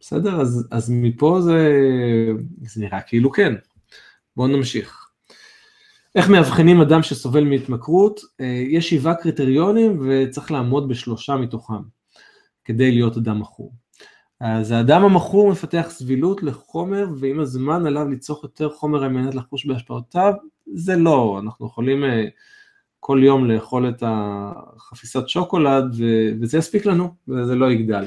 בסדר? 0.00 0.40
אז, 0.40 0.68
אז 0.70 0.90
מפה 0.90 1.40
זה, 1.40 1.68
זה 2.62 2.80
נראה 2.80 3.00
כאילו 3.00 3.32
כן. 3.32 3.54
בואו 4.36 4.48
נמשיך. 4.48 5.03
איך 6.14 6.28
מאבחנים 6.28 6.80
אדם 6.80 7.02
שסובל 7.02 7.44
מהתמכרות? 7.44 8.20
אה, 8.40 8.64
יש 8.68 8.90
שבעה 8.90 9.14
קריטריונים 9.14 10.00
וצריך 10.08 10.52
לעמוד 10.52 10.88
בשלושה 10.88 11.36
מתוכם 11.36 11.82
כדי 12.64 12.92
להיות 12.92 13.16
אדם 13.16 13.40
מכור. 13.40 13.72
אז 14.40 14.70
האדם 14.70 15.04
המכור 15.04 15.50
מפתח 15.50 15.86
סבילות 15.90 16.42
לחומר 16.42 17.06
ועם 17.20 17.40
הזמן 17.40 17.86
עליו 17.86 18.08
לצרוך 18.08 18.42
יותר 18.42 18.70
חומר 18.70 19.04
על 19.04 19.10
מנת 19.10 19.34
לחוש 19.34 19.66
בהשפעותיו, 19.66 20.32
זה 20.74 20.96
לא, 20.96 21.40
אנחנו 21.42 21.66
יכולים 21.66 22.04
אה, 22.04 22.24
כל 23.00 23.20
יום 23.22 23.44
לאכול 23.44 23.88
את 23.88 24.02
החפיסת 24.06 25.28
שוקולד 25.28 25.94
וזה 26.40 26.58
יספיק 26.58 26.86
לנו 26.86 27.14
וזה 27.28 27.54
לא 27.54 27.72
יגדל. 27.72 28.04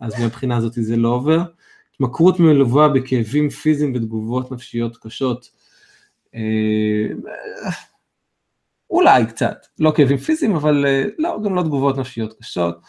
אז 0.00 0.20
מהבחינה 0.20 0.56
הזאת 0.56 0.72
זה 0.74 0.96
לא 0.96 1.08
עובר. 1.08 1.42
התמכרות 1.94 2.40
מלווה 2.40 2.88
בכאבים 2.88 3.50
פיזיים 3.50 3.92
ותגובות 3.94 4.52
נפשיות 4.52 4.96
קשות. 4.96 5.59
אה, 6.34 7.70
אולי 8.90 9.26
קצת, 9.26 9.66
לא 9.78 9.92
כאבים 9.96 10.18
פיזיים, 10.18 10.56
אבל 10.56 10.86
אה, 10.86 11.04
לא, 11.18 11.38
גם 11.44 11.54
לא 11.54 11.62
תגובות 11.62 11.98
נפשיות 11.98 12.38
קשות. 12.38 12.80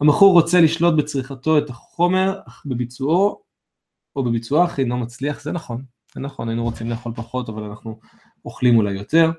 המכור 0.00 0.32
רוצה 0.32 0.60
לשלוט 0.60 0.94
בצריכתו 0.94 1.58
את 1.58 1.70
החומר, 1.70 2.40
אך 2.48 2.62
בביצועו, 2.66 3.42
או 4.16 4.24
בביצועו 4.24 4.64
אך 4.64 4.78
אינו 4.78 4.96
מצליח, 4.96 5.42
זה 5.42 5.52
נכון, 5.52 5.82
זה 6.14 6.20
נכון, 6.20 6.48
היינו 6.48 6.64
רוצים 6.64 6.90
לאכול 6.90 7.12
פחות, 7.16 7.48
אבל 7.48 7.62
אנחנו 7.62 8.00
אוכלים 8.44 8.76
אולי 8.76 8.92
יותר. 8.92 9.30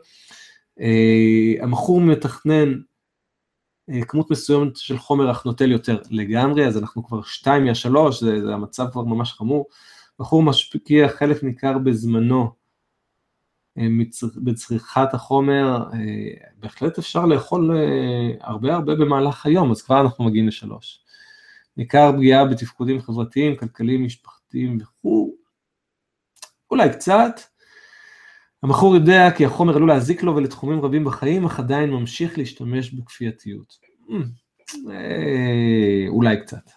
אה, 0.79 1.63
המכור 1.63 2.01
מתכנן 2.01 2.73
כמות 4.07 4.31
מסוימת 4.31 4.77
של 4.77 4.97
חומר 4.97 5.31
אך 5.31 5.45
נוטל 5.45 5.71
יותר 5.71 6.01
לגמרי, 6.09 6.67
אז 6.67 6.77
אנחנו 6.77 7.03
כבר 7.03 7.21
שתיים 7.21 7.65
מהשלוש, 7.65 8.23
זה, 8.23 8.41
זה 8.41 8.53
המצב 8.53 8.85
כבר 8.91 9.03
ממש 9.03 9.33
חמור. 9.33 9.67
מכור 10.19 10.43
משקיע 10.43 11.07
חלק 11.07 11.43
ניכר 11.43 11.77
בזמנו 11.77 12.51
בצריכת 14.43 15.13
החומר, 15.13 15.83
אה, 15.93 15.99
בהחלט 16.57 16.97
אפשר 16.97 17.25
לאכול 17.25 17.77
אה, 17.77 18.31
הרבה 18.41 18.73
הרבה 18.73 18.95
במהלך 18.95 19.45
היום, 19.45 19.71
אז 19.71 19.81
כבר 19.81 20.01
אנחנו 20.01 20.25
מגיעים 20.25 20.47
לשלוש. 20.47 20.99
ניכר 21.77 22.11
פגיעה 22.17 22.45
בתפקודים 22.45 23.01
חברתיים, 23.01 23.55
כלכליים, 23.55 24.03
משפחתיים 24.03 24.77
וכו', 24.81 25.35
אולי 26.71 26.89
קצת. 26.89 27.39
המכור 28.63 28.95
יודע 28.95 29.31
כי 29.31 29.45
החומר 29.45 29.75
עלול 29.75 29.89
להזיק 29.89 30.23
לו 30.23 30.35
ולתחומים 30.35 30.81
רבים 30.81 31.03
בחיים, 31.03 31.45
אך 31.45 31.59
עדיין 31.59 31.89
ממשיך 31.89 32.37
להשתמש 32.37 32.91
בכפייתיות. 32.91 33.77
אולי 36.07 36.41
קצת. 36.41 36.71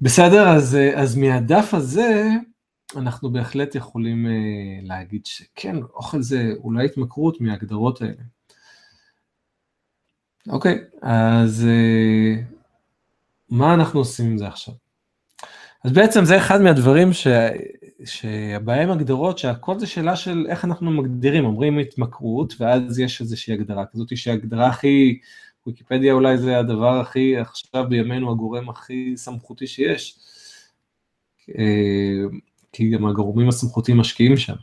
בסדר, 0.00 0.48
אז, 0.48 0.78
אז 0.94 1.16
מהדף 1.16 1.74
הזה, 1.74 2.28
אנחנו 2.96 3.30
בהחלט 3.30 3.74
יכולים 3.74 4.26
uh, 4.26 4.88
להגיד 4.88 5.26
שכן, 5.26 5.76
אוכל 5.82 6.22
זה 6.22 6.52
אולי 6.58 6.84
התמכרות 6.84 7.40
מההגדרות 7.40 8.02
האלה. 8.02 8.22
אוקיי, 10.48 10.78
אז 11.02 11.66
uh, 11.66 12.42
מה 13.50 13.74
אנחנו 13.74 14.00
עושים 14.00 14.26
עם 14.26 14.38
זה 14.38 14.46
עכשיו? 14.46 14.74
אז 15.84 15.92
בעצם 15.92 16.24
זה 16.24 16.36
אחד 16.36 16.60
מהדברים 16.60 17.12
ש... 17.12 17.26
שהבעיה 18.04 18.82
עם 18.82 18.90
הגדרות, 18.90 19.38
שהכל 19.38 19.78
זה 19.78 19.86
שאלה 19.86 20.16
של 20.16 20.46
איך 20.48 20.64
אנחנו 20.64 20.90
מגדירים, 20.90 21.44
אומרים 21.44 21.78
התמכרות, 21.78 22.54
ואז 22.60 22.98
יש 22.98 23.20
איזושהי 23.20 23.54
הגדרה 23.54 23.86
כזאת 23.86 24.16
שהגדרה 24.16 24.68
הכי, 24.68 25.18
ויקיפדיה 25.66 26.12
אולי 26.12 26.38
זה 26.38 26.58
הדבר 26.58 27.00
הכי, 27.00 27.36
עכשיו 27.36 27.88
בימינו 27.88 28.30
הגורם 28.30 28.68
הכי 28.68 29.12
סמכותי 29.16 29.66
שיש, 29.66 30.18
אה, 31.58 32.38
כי 32.72 32.90
גם 32.90 33.06
הגורמים 33.06 33.48
הסמכותיים 33.48 33.98
משקיעים 33.98 34.36
שם. 34.36 34.54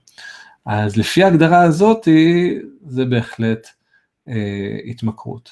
אז 0.66 0.98
לפי 0.98 1.24
ההגדרה 1.24 1.62
הזאת, 1.62 2.08
זה 2.86 3.06
בהחלט 3.06 3.68
אה, 4.28 4.78
התמכרות. 4.86 5.52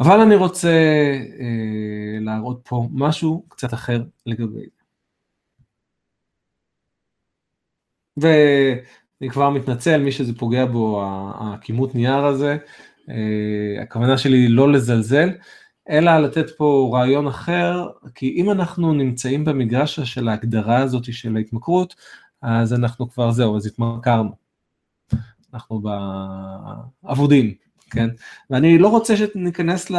אבל 0.00 0.20
אני 0.20 0.34
רוצה 0.34 0.70
אה, 1.40 2.18
להראות 2.20 2.60
פה 2.64 2.88
משהו 2.92 3.44
קצת 3.48 3.74
אחר 3.74 4.02
לגבי 4.26 4.60
זה. 4.60 4.82
ואני 8.16 9.30
כבר 9.30 9.50
מתנצל, 9.50 10.02
מי 10.02 10.12
שזה 10.12 10.38
פוגע 10.38 10.66
בו, 10.66 11.04
הכימות 11.40 11.94
נייר 11.94 12.24
הזה, 12.24 12.56
אה, 13.08 13.82
הכוונה 13.82 14.18
שלי 14.18 14.36
היא 14.36 14.50
לא 14.50 14.72
לזלזל, 14.72 15.30
אלא 15.90 16.18
לתת 16.18 16.50
פה 16.56 16.90
רעיון 16.94 17.26
אחר, 17.26 17.88
כי 18.14 18.34
אם 18.36 18.50
אנחנו 18.50 18.92
נמצאים 18.92 19.44
במגרש 19.44 20.00
של 20.00 20.28
ההגדרה 20.28 20.78
הזאת 20.78 21.04
של 21.12 21.36
ההתמכרות, 21.36 21.94
אז 22.42 22.74
אנחנו 22.74 23.10
כבר 23.10 23.30
זהו, 23.30 23.56
אז 23.56 23.66
התמכרנו. 23.66 24.30
אנחנו 25.54 25.82
באבודים, 27.02 27.54
כן? 27.90 28.08
ואני 28.50 28.78
לא 28.78 28.88
רוצה 28.88 29.16
שניכנס 29.16 29.90
ל... 29.90 29.96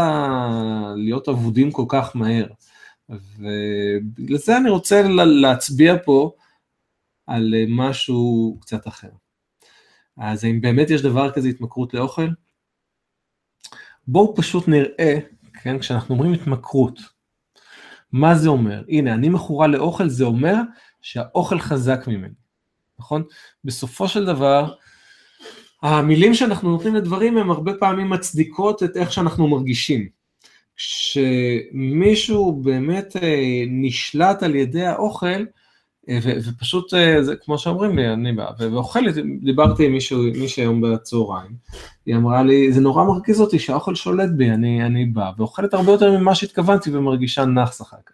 להיות 0.95 1.29
אבודים 1.29 1.71
כל 1.71 1.85
כך 1.87 2.15
מהר. 2.15 2.47
ובגלל 3.09 4.37
זה 4.37 4.57
אני 4.57 4.69
רוצה 4.69 5.01
להצביע 5.41 5.95
פה 6.05 6.31
על 7.27 7.53
משהו 7.67 8.57
קצת 8.61 8.87
אחר. 8.87 9.09
אז 10.17 10.43
האם 10.43 10.61
באמת 10.61 10.89
יש 10.89 11.01
דבר 11.01 11.31
כזה 11.31 11.47
התמכרות 11.47 11.93
לאוכל? 11.93 12.27
בואו 14.07 14.35
פשוט 14.35 14.67
נראה, 14.67 15.19
כן, 15.63 15.79
כשאנחנו 15.79 16.15
אומרים 16.15 16.33
התמכרות, 16.33 16.99
מה 18.11 18.35
זה 18.35 18.49
אומר? 18.49 18.83
הנה, 18.89 19.13
אני 19.13 19.29
מכורה 19.29 19.67
לאוכל, 19.67 20.09
זה 20.09 20.23
אומר 20.23 20.55
שהאוכל 21.01 21.59
חזק 21.59 22.07
ממני, 22.07 22.33
נכון? 22.99 23.23
בסופו 23.63 24.07
של 24.07 24.25
דבר, 24.25 24.73
המילים 25.81 26.33
שאנחנו 26.33 26.71
נותנים 26.71 26.95
לדברים 26.95 27.37
הם 27.37 27.51
הרבה 27.51 27.71
פעמים 27.79 28.09
מצדיקות 28.09 28.83
את 28.83 28.97
איך 28.97 29.13
שאנחנו 29.13 29.47
מרגישים. 29.47 30.07
כשמישהו 30.75 32.61
באמת 32.63 33.15
אה, 33.15 33.63
נשלט 33.67 34.43
על 34.43 34.55
ידי 34.55 34.85
האוכל, 34.85 35.45
ופשוט, 36.45 36.93
אה, 36.93 37.23
זה, 37.23 37.35
כמו 37.35 37.57
שאומרים 37.57 37.97
לי, 37.97 38.13
אני 38.13 38.31
בא 38.31 38.51
ואוכל, 38.59 38.99
דיברתי 39.41 39.85
עם 39.85 39.91
מישהו, 39.91 40.23
מישהו 40.23 40.61
היום 40.61 40.81
בצהריים, 40.81 41.51
היא 42.05 42.15
אמרה 42.15 42.43
לי, 42.43 42.71
זה 42.71 42.81
נורא 42.81 43.03
מרגיז 43.03 43.41
אותי 43.41 43.59
שהאוכל 43.59 43.95
שולט 43.95 44.29
בי, 44.37 44.51
אני, 44.51 44.85
אני 44.85 45.05
בא, 45.05 45.31
ואוכלת 45.37 45.73
הרבה 45.73 45.91
יותר 45.91 46.17
ממה 46.17 46.35
שהתכוונתי 46.35 46.97
ומרגישה 46.97 47.45
נאחס 47.45 47.81
אחר 47.81 47.97
כך. 48.05 48.13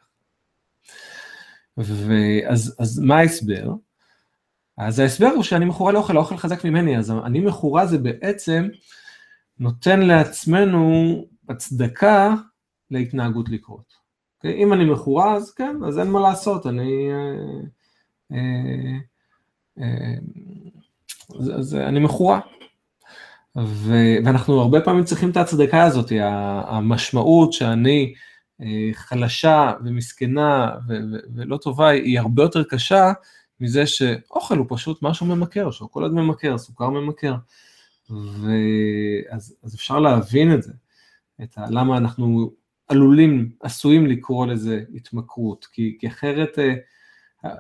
ואז 1.78 2.76
אז 2.80 3.00
מה 3.00 3.18
ההסבר? 3.18 3.74
אז 4.78 5.00
ההסבר 5.00 5.28
הוא 5.36 5.44
שאני 5.44 5.66
מכורה 5.66 5.92
לאוכל, 5.92 6.18
האוכל 6.18 6.38
חזק 6.38 6.66
ממני, 6.66 6.98
אז 6.98 7.12
אני 7.12 7.40
מכורה 7.40 7.86
זה 7.86 7.98
בעצם 7.98 8.68
נותן 9.60 10.00
לעצמנו 10.00 11.16
הצדקה 11.50 12.34
להתנהגות 12.92 13.50
לקרות. 13.50 13.92
Okay? 13.92 14.00
אוקיי? 14.38 14.64
אם 14.64 14.74
אני 14.74 14.86
מכורה, 14.86 15.36
אז 15.36 15.52
כן, 15.52 15.76
אז 15.88 16.00
אין 16.00 16.08
מה 16.08 16.20
לעשות, 16.20 16.66
אני... 16.66 17.10
אה, 18.32 18.38
אה, 19.80 19.84
אה, 19.84 20.16
אז 21.58 21.76
אני 21.76 22.00
מכורה. 22.00 22.40
ואנחנו 23.56 24.62
הרבה 24.62 24.82
פעמים 24.82 25.04
צריכים 25.04 25.30
את 25.30 25.38
ההצדקה 25.38 25.84
הזאת, 25.84 26.12
המשמעות 26.66 27.54
שאני 27.54 28.14
חלשה 28.94 29.74
ומסכנה 29.86 30.72
ולא 31.36 31.58
טובה 31.58 31.90
היא 31.90 32.20
הרבה 32.20 32.44
יותר 32.44 32.64
קשה 32.64 33.14
מזה 33.60 33.88
שאוכל 33.88 34.58
הוא 34.58 34.66
פשוט 34.70 35.00
משהו 35.02 35.26
ממכר, 35.26 35.72
שוקולד 35.72 36.12
ממכר, 36.12 36.58
סוכר 36.58 36.90
ממכר. 36.90 37.36
ואז 38.10 39.56
אז 39.64 39.76
אפשר 39.76 40.00
להבין 40.00 40.54
את 40.54 40.64
זה, 40.64 40.74
את 41.44 41.58
ה, 41.58 41.66
למה 41.70 41.98
אנחנו 41.98 42.52
עלולים, 42.88 43.52
עשויים 43.62 44.08
לקרוא 44.08 44.46
לזה 44.46 44.84
התמכרות, 44.96 45.66
כי, 45.72 45.98
כי 46.00 46.08
אחרת 46.08 46.60
אה, 47.46 47.56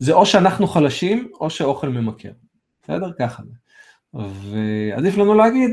זה 0.00 0.12
או 0.12 0.26
שאנחנו 0.26 0.66
חלשים 0.66 1.30
או 1.40 1.50
שאוכל 1.50 1.88
ממכר, 1.88 2.30
בסדר? 2.82 3.12
ככה 3.18 3.42
זה. 3.42 3.54
ועדיף 4.14 5.16
לנו 5.16 5.34
להגיד, 5.34 5.70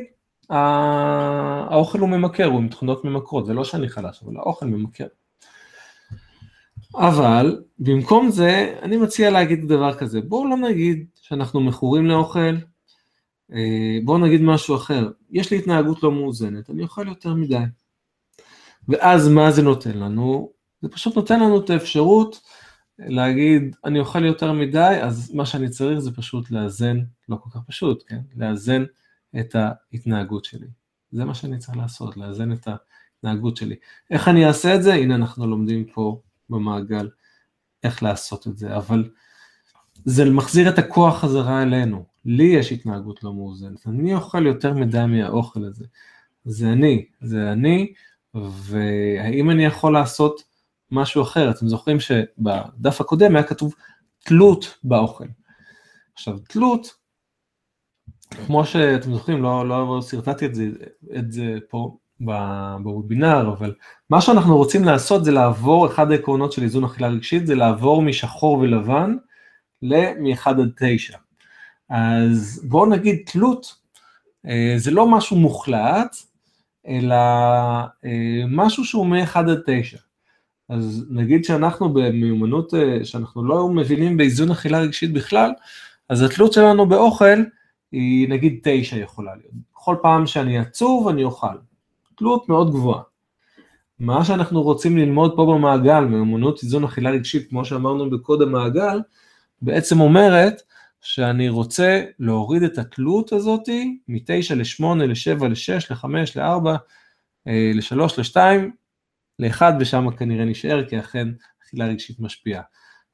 האוכל 0.49 1.99
הוא 1.99 2.09
ממכר, 2.09 2.45
הוא 2.45 2.59
עם 2.59 2.67
תכונות 2.67 3.05
ממכרות, 3.05 3.45
זה 3.45 3.53
לא 3.53 3.63
שאני 3.63 3.89
חלש, 3.89 4.23
אבל 4.23 4.37
האוכל 4.37 4.65
ממכר. 4.65 5.07
אבל 6.95 7.61
במקום 7.79 8.29
זה, 8.29 8.75
אני 8.81 8.97
מציע 8.97 9.29
להגיד 9.29 9.67
דבר 9.67 9.93
כזה, 9.93 10.21
בואו 10.21 10.47
לא 10.47 10.57
נגיד 10.57 11.05
שאנחנו 11.21 11.61
מכורים 11.61 12.05
לאוכל, 12.05 12.55
אה, 13.53 13.97
בואו 14.03 14.17
נגיד 14.17 14.41
משהו 14.41 14.75
אחר, 14.75 15.09
יש 15.31 15.51
לי 15.51 15.57
התנהגות 15.57 16.03
לא 16.03 16.11
מאוזנת, 16.11 16.69
אני 16.69 16.83
אוכל 16.83 17.07
יותר 17.07 17.33
מדי. 17.33 17.63
ואז 18.87 19.27
מה 19.27 19.51
זה 19.51 19.61
נותן 19.61 19.97
לנו? 19.97 20.51
זה 20.81 20.89
פשוט 20.89 21.15
נותן 21.15 21.39
לנו 21.39 21.59
את 21.59 21.69
האפשרות 21.69 22.41
להגיד, 22.99 23.75
אני 23.85 23.99
אוכל 23.99 24.25
יותר 24.25 24.51
מדי, 24.51 24.99
אז 25.01 25.31
מה 25.33 25.45
שאני 25.45 25.69
צריך 25.69 25.99
זה 25.99 26.11
פשוט 26.11 26.51
לאזן, 26.51 26.99
לא 27.29 27.35
כל 27.35 27.49
כך 27.49 27.59
פשוט, 27.67 28.03
כן? 28.07 28.19
לאזן 28.35 28.83
את 29.39 29.55
ההתנהגות 29.55 30.45
שלי. 30.45 30.67
זה 31.11 31.25
מה 31.25 31.35
שאני 31.35 31.57
צריך 31.57 31.77
לעשות, 31.77 32.17
לאזן 32.17 32.51
את 32.51 32.67
ההתנהגות 32.67 33.57
שלי. 33.57 33.75
איך 34.11 34.27
אני 34.27 34.47
אעשה 34.47 34.75
את 34.75 34.83
זה? 34.83 34.93
הנה 34.93 35.15
אנחנו 35.15 35.47
לומדים 35.47 35.85
פה 35.85 36.21
במעגל 36.49 37.09
איך 37.83 38.03
לעשות 38.03 38.47
את 38.47 38.57
זה, 38.57 38.77
אבל 38.77 39.09
זה 40.05 40.29
מחזיר 40.29 40.69
את 40.69 40.79
הכוח 40.79 41.19
חזרה 41.19 41.61
אלינו. 41.61 42.05
לי 42.25 42.43
יש 42.43 42.71
התנהגות 42.71 43.23
לא 43.23 43.33
מאוזנת, 43.33 43.87
אני 43.87 44.13
אוכל 44.13 44.45
יותר 44.45 44.73
מדי 44.73 45.03
מהאוכל 45.07 45.63
הזה. 45.63 45.85
זה 46.45 46.71
אני, 46.71 47.05
זה 47.21 47.51
אני, 47.51 47.93
והאם 48.33 49.49
אני 49.49 49.65
יכול 49.65 49.93
לעשות 49.93 50.43
משהו 50.91 51.21
אחר? 51.21 51.49
אתם 51.49 51.67
זוכרים 51.67 51.99
שבדף 51.99 53.01
הקודם 53.01 53.35
היה 53.35 53.43
כתוב 53.43 53.75
תלות 54.25 54.77
באוכל. 54.83 55.25
עכשיו, 56.13 56.39
תלות, 56.39 56.93
כמו 58.45 58.65
שאתם 58.65 59.13
זוכרים, 59.13 59.43
לא, 59.43 59.67
לא 59.67 60.01
שרטטתי 60.01 60.45
את 60.45 60.55
את 61.19 61.31
זה 61.31 61.57
פה 61.69 61.97
בוובינר, 62.83 63.53
אבל 63.57 63.73
מה 64.09 64.21
שאנחנו 64.21 64.57
רוצים 64.57 64.83
לעשות 64.83 65.25
זה 65.25 65.31
לעבור, 65.31 65.87
אחד 65.87 66.11
העקרונות 66.11 66.51
של 66.51 66.63
איזון 66.63 66.83
אכילה 66.83 67.07
רגשית 67.07 67.47
זה 67.47 67.55
לעבור 67.55 68.01
משחור 68.01 68.57
ולבן 68.57 69.15
מ-1 69.81 70.49
עד 70.49 70.71
9. 70.77 71.17
אז 71.89 72.61
בואו 72.69 72.85
נגיד 72.85 73.17
תלות, 73.25 73.75
אה, 74.47 74.73
זה 74.77 74.91
לא 74.91 75.07
משהו 75.07 75.37
מוחלט, 75.37 76.15
אלא 76.87 77.15
אה, 78.05 78.43
משהו 78.47 78.85
שהוא 78.85 79.05
מ-1 79.05 79.37
עד 79.37 79.59
9. 79.65 79.97
אז 80.69 81.05
נגיד 81.09 81.45
שאנחנו 81.45 81.93
במיומנות, 81.93 82.73
אה, 82.73 83.05
שאנחנו 83.05 83.43
לא 83.43 83.69
מבינים 83.69 84.17
באיזון 84.17 84.51
אכילה 84.51 84.79
רגשית 84.79 85.13
בכלל, 85.13 85.51
אז 86.09 86.21
התלות 86.21 86.53
שלנו 86.53 86.89
באוכל 86.89 87.43
היא 87.91 88.29
נגיד 88.29 88.59
9 88.63 88.97
יכולה 88.97 89.35
להיות. 89.35 89.53
בכל 89.73 89.95
פעם 90.01 90.27
שאני 90.27 90.59
עצוב 90.59 91.07
אני 91.07 91.23
אוכל. 91.23 91.55
תלות 92.15 92.49
מאוד 92.49 92.71
גבוהה. 92.71 93.01
מה 93.99 94.25
שאנחנו 94.25 94.61
רוצים 94.61 94.97
ללמוד 94.97 95.35
פה 95.35 95.45
במעגל, 95.45 95.99
מיומנות 95.99 96.63
איזון 96.63 96.83
אכילה 96.83 97.09
רגשית, 97.09 97.49
כמו 97.49 97.65
שאמרנו 97.65 98.09
בקוד 98.09 98.41
המעגל, 98.41 99.01
בעצם 99.61 100.01
אומרת 100.01 100.61
שאני 101.01 101.49
רוצה 101.49 102.03
להוריד 102.19 102.63
את 102.63 102.77
התלות 102.77 103.33
הזאתי 103.33 103.97
מ-9 104.07 104.55
ל-8, 104.55 104.83
ל-7, 104.83 105.45
ל-6, 105.45 105.87
ל-5, 105.91 106.05
ל-4, 106.35 106.69
ל-3, 107.47 107.95
ל-2, 107.95 108.37
ל-1 109.39 109.61
ושם 109.79 110.11
כנראה 110.17 110.45
נשאר, 110.45 110.85
כי 110.89 110.99
אכן 110.99 111.27
אכילה 111.63 111.85
רגשית 111.85 112.19
משפיעה. 112.19 112.61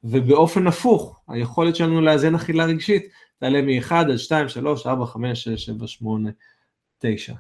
ובאופן 0.04 0.68
הפוך, 0.68 1.22
היכולת 1.28 1.76
שלנו 1.76 2.02
לאזן 2.02 2.36
אכילה 2.36 2.66
רגשית 2.66 3.04
תעלה 3.40 3.62
מ-1 3.62 3.96
עד 3.96 4.18
2, 4.18 4.50
3, 4.50 4.88
4, 4.88 5.06
5, 5.06 5.44
6, 5.44 5.66
7, 5.66 5.88
8, 5.88 6.30
9. 7.00 7.34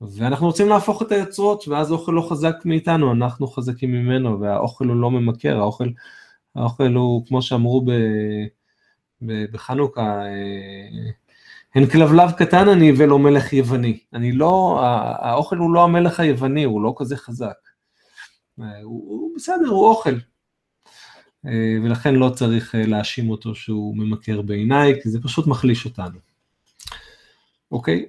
ואנחנו 0.00 0.46
רוצים 0.46 0.68
להפוך 0.68 1.02
את 1.02 1.12
היוצרות, 1.12 1.68
ואז 1.68 1.90
האוכל 1.90 2.12
לא 2.12 2.26
חזק 2.30 2.54
מאיתנו, 2.64 3.12
אנחנו 3.12 3.46
חזקים 3.46 3.92
ממנו, 3.92 4.40
והאוכל 4.40 4.84
הוא 4.86 4.96
לא 4.96 5.10
ממכר, 5.10 5.58
האוכל, 5.58 5.88
האוכל 6.54 6.92
הוא, 6.94 7.26
כמו 7.26 7.42
שאמרו 7.42 7.84
ב... 7.86 7.90
בחנוכה, 9.22 10.02
אה, 10.02 11.10
הן 11.74 11.86
כלבלב 11.86 12.30
קטן 12.30 12.68
אני 12.68 12.92
ולא 12.96 13.18
מלך 13.18 13.52
יווני. 13.52 13.98
אני 14.12 14.32
לא, 14.32 14.80
האוכל 15.20 15.56
הוא 15.56 15.74
לא 15.74 15.84
המלך 15.84 16.20
היווני, 16.20 16.64
הוא 16.64 16.82
לא 16.82 16.94
כזה 16.96 17.16
חזק. 17.16 17.69
אה, 18.60 18.82
הוא, 18.82 19.10
הוא 19.10 19.36
בסדר, 19.36 19.68
הוא 19.68 19.88
אוכל, 19.88 20.14
ולכן 21.84 22.14
לא 22.14 22.30
צריך 22.34 22.74
להאשים 22.78 23.30
אותו 23.30 23.54
שהוא 23.54 23.96
ממכר 23.96 24.42
בעיניי, 24.42 25.02
כי 25.02 25.08
זה 25.08 25.22
פשוט 25.22 25.46
מחליש 25.46 25.84
אותנו. 25.84 26.18
אוקיי? 27.72 28.06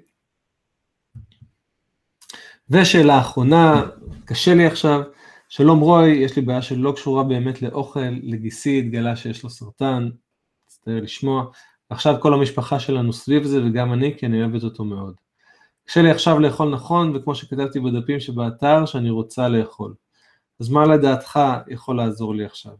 ושאלה 2.69 3.19
אחרונה, 3.19 3.83
קשה 4.25 4.53
לי 4.53 4.65
עכשיו, 4.65 5.01
שלום 5.49 5.79
רוי, 5.79 6.09
יש 6.11 6.35
לי 6.35 6.41
בעיה 6.41 6.61
שלא 6.61 6.93
קשורה 6.95 7.23
באמת 7.23 7.61
לאוכל, 7.61 8.09
לגיסי 8.23 8.79
התגלה 8.79 9.15
שיש 9.15 9.43
לו 9.43 9.49
סרטן, 9.49 10.09
מצטער 10.65 11.01
לשמוע, 11.01 11.45
עכשיו 11.89 12.15
כל 12.19 12.33
המשפחה 12.33 12.79
שלנו 12.79 13.13
סביב 13.13 13.43
זה 13.43 13.65
וגם 13.65 13.93
אני, 13.93 14.17
כי 14.17 14.25
אני 14.25 14.43
אוהבת 14.43 14.63
אותו 14.63 14.83
מאוד. 14.83 15.15
קשה 15.85 16.01
לי 16.01 16.11
עכשיו 16.11 16.39
לאכול 16.39 16.69
נכון, 16.69 17.15
וכמו 17.15 17.35
שכתבתי 17.35 17.79
בדפים 17.79 18.19
שבאתר, 18.19 18.85
שאני 18.85 19.09
רוצה 19.09 19.49
לאכול. 19.49 19.93
אז 20.61 20.69
מה 20.69 20.85
לדעתך 20.85 21.39
יכול 21.67 21.97
לעזור 21.97 22.35
לי 22.35 22.45
עכשיו? 22.45 22.73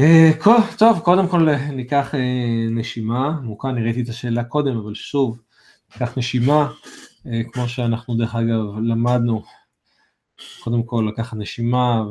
אה, 0.00 0.30
טוב, 0.78 1.00
קודם 1.00 1.28
כל 1.28 1.48
ניקח 1.72 2.14
אה, 2.14 2.66
נשימה, 2.70 3.28
עמוקה, 3.28 3.68
אני 3.68 3.82
ראיתי 3.82 4.02
את 4.02 4.08
השאלה 4.08 4.44
קודם, 4.44 4.76
אבל 4.76 4.94
שוב, 4.94 5.40
ניקח 5.92 6.18
נשימה, 6.18 6.70
אה, 7.26 7.40
כמו 7.52 7.68
שאנחנו 7.68 8.14
דרך 8.14 8.34
אגב 8.34 8.78
למדנו, 8.82 9.42
קודם 10.64 10.82
כל 10.82 11.08
לקחת 11.12 11.36
נשימה 11.36 12.04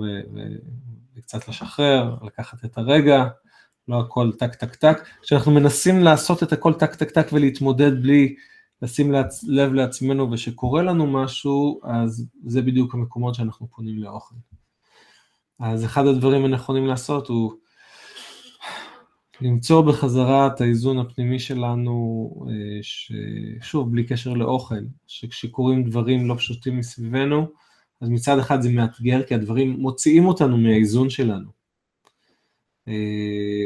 וקצת 1.16 1.48
לשחרר, 1.48 2.16
לקחת 2.24 2.66
את 2.66 2.78
הרגע, 2.78 3.24
לא 3.88 4.00
הכל 4.00 4.32
טק 4.40 4.56
טק 4.56 4.76
טק, 4.76 5.04
כשאנחנו 5.22 5.52
מנסים 5.52 6.04
לעשות 6.04 6.44
את 6.44 6.54
הכל 6.54 6.74
טק 6.74 6.96
טק 6.96 7.12
טק 7.12 7.28
ולהתמודד 7.34 8.02
בלי 8.02 8.36
לשים. 8.84 9.13
לב 9.48 9.74
לעצמנו 9.74 10.32
ושקורה 10.32 10.84
לנו 10.84 11.08
משהו, 11.08 11.80
אז 11.84 12.28
זה 12.46 12.62
בדיוק 12.62 12.93
המקומות 12.93 13.36
שאנחנו 13.36 13.67
פונים 13.67 13.98
לאוכל. 13.98 14.36
אז 15.60 15.86
אחד 15.86 16.08
הדברים 16.08 16.46
הנכונים 16.46 16.88
לעשות 16.88 17.28
הוא 17.28 17.54
למצוא 19.41 19.82
בחזרה 19.82 20.48
את 20.48 20.62
האיזון 20.62 21.00
הפנימי 21.00 21.39
שלנו, 21.39 22.30
אה, 22.50 22.80
ששוב, 22.82 23.91
בלי 23.91 24.04
קשר 24.04 24.34
לאוכל, 24.34 24.84
שכשקורים 25.08 25.84
דברים 25.84 26.28
לא 26.28 26.36
פשוטים 26.36 26.78
מסביבנו, 26.78 27.48
אז 28.02 28.10
מצד 28.10 28.39
אחד 28.39 28.62
זה 28.62 28.69
מאתגר, 28.69 29.24
כי 29.24 29.36
הדברים 29.36 29.69
מוציאים 29.69 30.26
אותנו 30.26 30.58
מהאיזון 30.58 31.10
שלנו. 31.10 31.50
אה, 32.88 32.93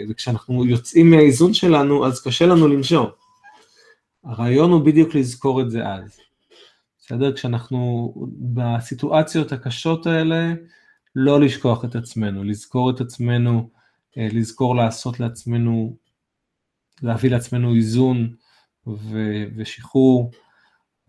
וכשאנחנו 0.09 0.65
יוצאים 0.65 1.09
מהאיזון 1.09 1.53
שלנו, 1.53 2.05
אז 2.05 2.21
קשה 2.21 2.45
לנו 2.45 2.67
לנשום. 2.67 3.26
הרעיון 4.27 4.71
הוא 4.71 4.85
בדיוק 4.85 5.15
לזכור 5.15 5.61
את 5.61 5.71
זה 5.71 5.87
אז. 5.87 6.19
בסדר? 6.99 7.35
כשאנחנו 7.35 8.13
בסיטואציות 8.39 9.51
הקשות 9.51 10.07
האלה, 10.07 10.53
לא 11.15 11.41
לשכוח 11.41 11.85
את 11.85 11.95
עצמנו, 11.95 12.43
לזכור 12.43 12.89
את 12.89 13.01
עצמנו, 13.01 13.69
אה, 14.17 14.27
לזכור 14.31 14.75
לעשות 14.75 15.19
לעצמנו, 15.19 15.97
להביא 17.01 17.29
לעצמנו 17.29 17.75
איזון 17.75 18.35
ו- 18.87 19.45
ושחרור, 19.55 20.31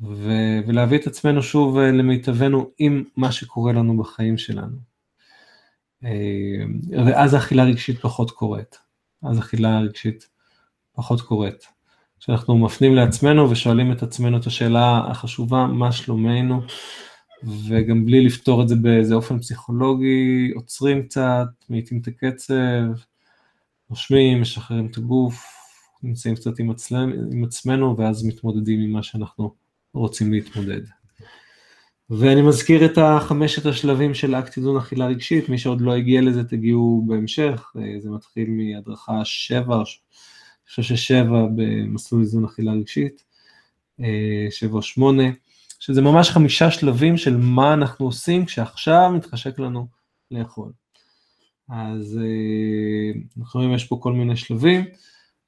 ו- 0.01 0.59
ולהביא 0.67 0.99
את 0.99 1.07
עצמנו 1.07 1.43
שוב 1.43 1.79
אה, 1.79 1.91
למיטבנו 1.91 2.71
עם 2.79 3.05
מה 3.17 3.33
שקורה 3.33 3.73
לנו 3.73 3.97
בחיים 3.97 4.39
שלנו. 4.39 4.77
אה, 6.05 6.65
ואז 7.07 7.35
האכילה 7.35 7.63
הרגשית 7.63 7.99
פחות 7.99 8.31
קורית, 8.31 8.79
אז 9.23 9.37
האכילה 9.37 9.79
הרגשית 9.79 10.29
פחות 10.93 11.21
קורית. 11.21 11.78
כשאנחנו 12.21 12.59
מפנים 12.59 12.95
לעצמנו 12.95 13.51
ושואלים 13.51 13.93
את 13.93 14.03
עצמנו 14.03 14.37
את 14.37 14.47
השאלה 14.47 15.03
החשובה, 15.11 15.67
מה 15.67 15.93
שלומנו, 15.93 16.63
וגם 17.69 18.07
בלי 18.07 18.25
לפתור 18.25 18.63
את 18.63 18.69
זה 18.69 18.77
באיזה 18.77 19.15
אופן 19.15 19.39
פסיכולוגי, 19.39 20.53
עוצרים 20.55 21.03
קצת, 21.03 21.47
מאיטים 21.71 22.01
את 22.01 22.09
הקצב, 22.09 22.55
נושמים, 23.91 24.41
משחררים 24.41 24.87
את 24.87 24.97
הגוף, 24.97 25.45
נמצאים 26.03 26.35
קצת 26.35 26.59
עם, 26.59 26.71
עצמנו, 26.71 27.13
עם 27.33 27.45
עצמנו, 27.45 27.97
ואז 27.99 28.25
מתמודדים 28.25 28.81
עם 28.81 28.93
מה 28.93 29.03
שאנחנו 29.03 29.55
רוצים 29.95 30.33
להתמודד. 30.33 30.81
ואני 32.11 32.43
מזכיר 32.43 32.85
את 32.85 32.99
החמשת 32.99 33.67
השלבים 33.67 34.15
של 34.15 34.35
אקט 34.35 34.57
איזון 34.57 34.77
אכילה 34.77 35.07
רגשית, 35.07 35.49
מי 35.49 35.59
שעוד 35.59 35.81
לא 35.81 35.95
הגיע 35.95 36.21
לזה 36.21 36.45
תגיעו 36.45 37.05
בהמשך, 37.07 37.73
זה 37.99 38.11
מתחיל 38.11 38.51
מהדרכה 38.51 39.25
שבע, 39.25 39.77
אני 39.77 39.85
חושב 40.69 40.83
ששבע 40.83 41.47
במסלול 41.57 42.23
איזון 42.23 42.45
אכילה 42.45 42.73
רגשית, 42.73 43.25
שבע 44.51 44.77
או 44.77 44.83
שמונה, 44.83 45.23
שזה 45.81 46.03
ממש 46.03 46.31
חמישה 46.31 46.71
שלבים 46.71 47.17
של 47.17 47.37
מה 47.37 47.75
אנחנו 47.75 48.07
עושים 48.07 48.45
כשעכשיו 48.45 49.11
מתחשק 49.15 49.59
לנו 49.59 49.87
לאכול. 50.31 50.73
אז 51.69 52.21
אנחנו 53.39 53.61
רואים 53.61 53.75
יש 53.75 53.85
פה 53.85 53.99
כל 54.03 54.13
מיני 54.13 54.37
שלבים, 54.37 54.85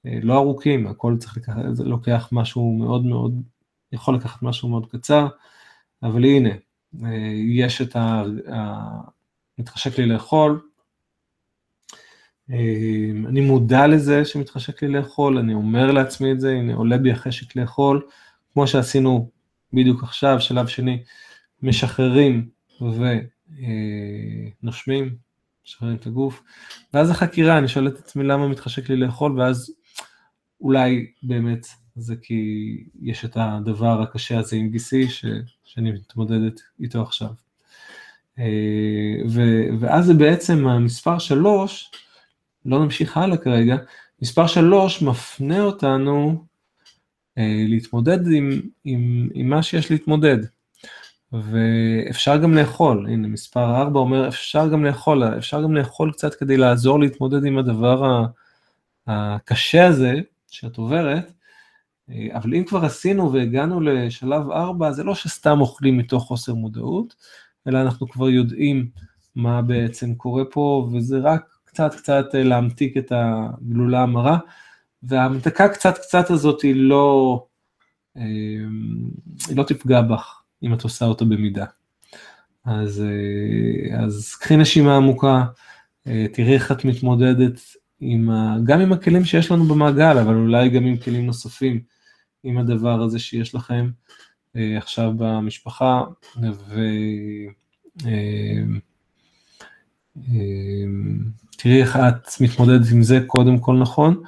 לא 0.05 0.35
ארוכים, 0.35 0.87
הכל 0.87 1.17
צריך 1.19 1.37
לקחת, 1.37 1.63
זה 1.73 1.85
לוקח 1.85 2.29
משהו 2.33 2.73
מאוד 2.79 3.05
מאוד, 3.05 3.43
יכול 3.93 4.15
לקחת 4.15 4.43
משהו 4.43 4.69
מאוד 4.69 4.91
קצר, 4.91 5.27
אבל 6.03 6.25
הנה, 6.25 6.51
יש 7.59 7.83
את 7.83 7.97
ה... 7.97 8.23
מתחשק 9.59 9.99
לי 9.99 10.07
לאכול, 10.07 10.61
אני 13.29 13.41
מודע 13.41 13.87
לזה 13.87 14.25
שמתחשק 14.25 14.83
לי 14.83 14.89
לאכול, 14.89 15.39
אני 15.39 15.55
אומר 15.55 15.93
לעצמי 15.93 16.33
את 16.33 16.41
זה, 16.41 16.51
הנה 16.51 16.75
עולה 16.75 16.99
בי 16.99 17.13
החשק 17.13 17.57
לאכול, 17.57 18.03
כמו 18.53 18.67
שעשינו 18.67 19.31
בדיוק 19.73 20.03
עכשיו, 20.03 20.41
שלב 20.41 20.67
שני, 20.67 21.03
משחררים 21.63 22.49
ונושמים, 24.63 25.15
משחררים 25.67 25.97
את 25.97 26.07
הגוף, 26.07 26.43
ואז 26.95 27.11
החקירה, 27.11 27.59
אני 27.59 27.69
שואל 27.69 27.89
את 27.89 27.99
עצמי 27.99 28.25
למה 28.25 28.49
מתחשק 28.49 28.91
לי 28.91 28.97
לאכול, 28.97 29.41
ואז 29.41 29.73
אולי 30.61 31.07
באמת 31.23 31.67
זה 31.97 32.15
כי 32.23 32.77
יש 33.03 33.25
את 33.25 33.37
הדבר 33.37 34.03
הקשה 34.03 34.39
הזה 34.39 34.57
עם 34.57 34.69
גיסי, 34.69 35.09
ש, 35.09 35.25
שאני 35.65 35.93
מתמודדת 35.93 36.61
איתו 36.81 37.03
עכשיו. 37.03 37.31
ו, 39.29 39.41
ואז 39.81 40.07
זה 40.07 40.15
בעצם 40.15 40.67
המספר 40.67 41.19
שלוש, 41.19 41.91
לא 42.64 42.85
נמשיך 42.85 43.16
הלאה 43.16 43.37
כרגע, 43.37 43.77
מספר 44.23 44.46
שלוש 44.46 45.03
מפנה 45.03 45.62
אותנו 45.62 46.44
אה, 47.38 47.64
להתמודד 47.68 48.33
עם, 48.33 48.61
עם, 48.85 49.29
עם 49.35 49.51
מה 49.51 49.62
שיש 49.62 49.90
להתמודד. 49.90 50.38
ואפשר 51.33 52.37
גם 52.37 52.55
לאכול, 52.55 53.07
הנה 53.07 53.29
מספר 53.29 53.77
4 53.77 54.01
אומר 54.01 54.29
אפשר 54.29 54.68
גם 54.68 54.85
לאכול, 54.85 55.25
אפשר 55.25 55.62
גם 55.62 55.75
לאכול 55.75 56.12
קצת 56.12 56.35
כדי 56.35 56.57
לעזור 56.57 57.01
להתמודד 57.01 57.44
עם 57.44 57.59
הדבר 57.59 58.25
הקשה 59.07 59.87
הזה 59.87 60.14
שאת 60.51 60.77
עוברת, 60.77 61.33
אה, 62.11 62.29
אבל 62.35 62.55
אם 62.55 62.64
כבר 62.64 62.85
עשינו 62.85 63.33
והגענו 63.33 63.81
לשלב 63.81 64.51
4, 64.51 64.92
זה 64.92 65.05
לא 65.05 65.14
שסתם 65.14 65.61
אוכלים 65.61 65.99
מתוך 65.99 66.25
חוסר 66.25 66.55
מודעות, 66.55 67.14
אלא 67.68 67.83
אנחנו 67.83 68.09
כבר 68.09 68.29
יודעים 68.29 68.88
מה 69.35 69.62
בעצם 69.62 70.14
קורה 70.14 70.44
פה, 70.44 70.88
וזה 70.92 71.18
רק 71.18 71.60
קצת 71.73 71.95
קצת 71.95 72.35
אה, 72.35 72.43
להמתיק 72.43 72.97
את 72.97 73.13
הגלולה 73.15 74.03
המרה. 74.03 74.39
וההמתקה 75.03 75.69
קצת 75.69 75.99
קצת 75.99 76.31
הזאת 76.31 76.63
היא 76.63 76.75
לא, 76.75 77.47
אמ, 78.17 78.23
היא 79.49 79.57
לא 79.57 79.63
תפגע 79.63 80.03
בך 80.03 80.43
אם 80.63 80.75
את 80.75 80.83
עושה 80.83 81.05
אותה 81.05 81.25
במידה. 81.25 81.65
אז, 82.65 83.03
אה, 83.03 84.05
אז 84.05 84.35
קחי 84.35 84.57
נשימה 84.57 84.97
עמוקה, 84.97 85.45
אה, 86.07 86.27
תראי 86.33 86.55
איך 86.55 86.73
את 86.73 86.85
מתמודדת 86.85 87.61
עם 88.01 88.31
ה, 88.31 88.57
גם 88.65 88.81
עם 88.81 88.93
הכלים 88.93 89.25
שיש 89.25 89.51
לנו 89.51 89.65
במעגל, 89.65 90.19
אבל 90.19 90.35
אולי 90.35 90.69
גם 90.69 90.87
עם 90.87 90.97
כלים 90.97 91.27
נוספים, 91.27 91.81
עם 92.45 92.59
הדבר 92.59 93.03
הזה 93.03 93.18
שיש 93.18 93.55
לכם 93.55 93.91
עכשיו 94.55 95.12
במשפחה, 95.16 96.03
ותראי 100.29 101.81
איך 101.81 101.97
את 101.97 102.41
מתמודדת 102.41 102.87
עם 102.93 103.03
זה 103.03 103.21
קודם 103.27 103.59
כל 103.59 103.77
נכון. 103.77 104.23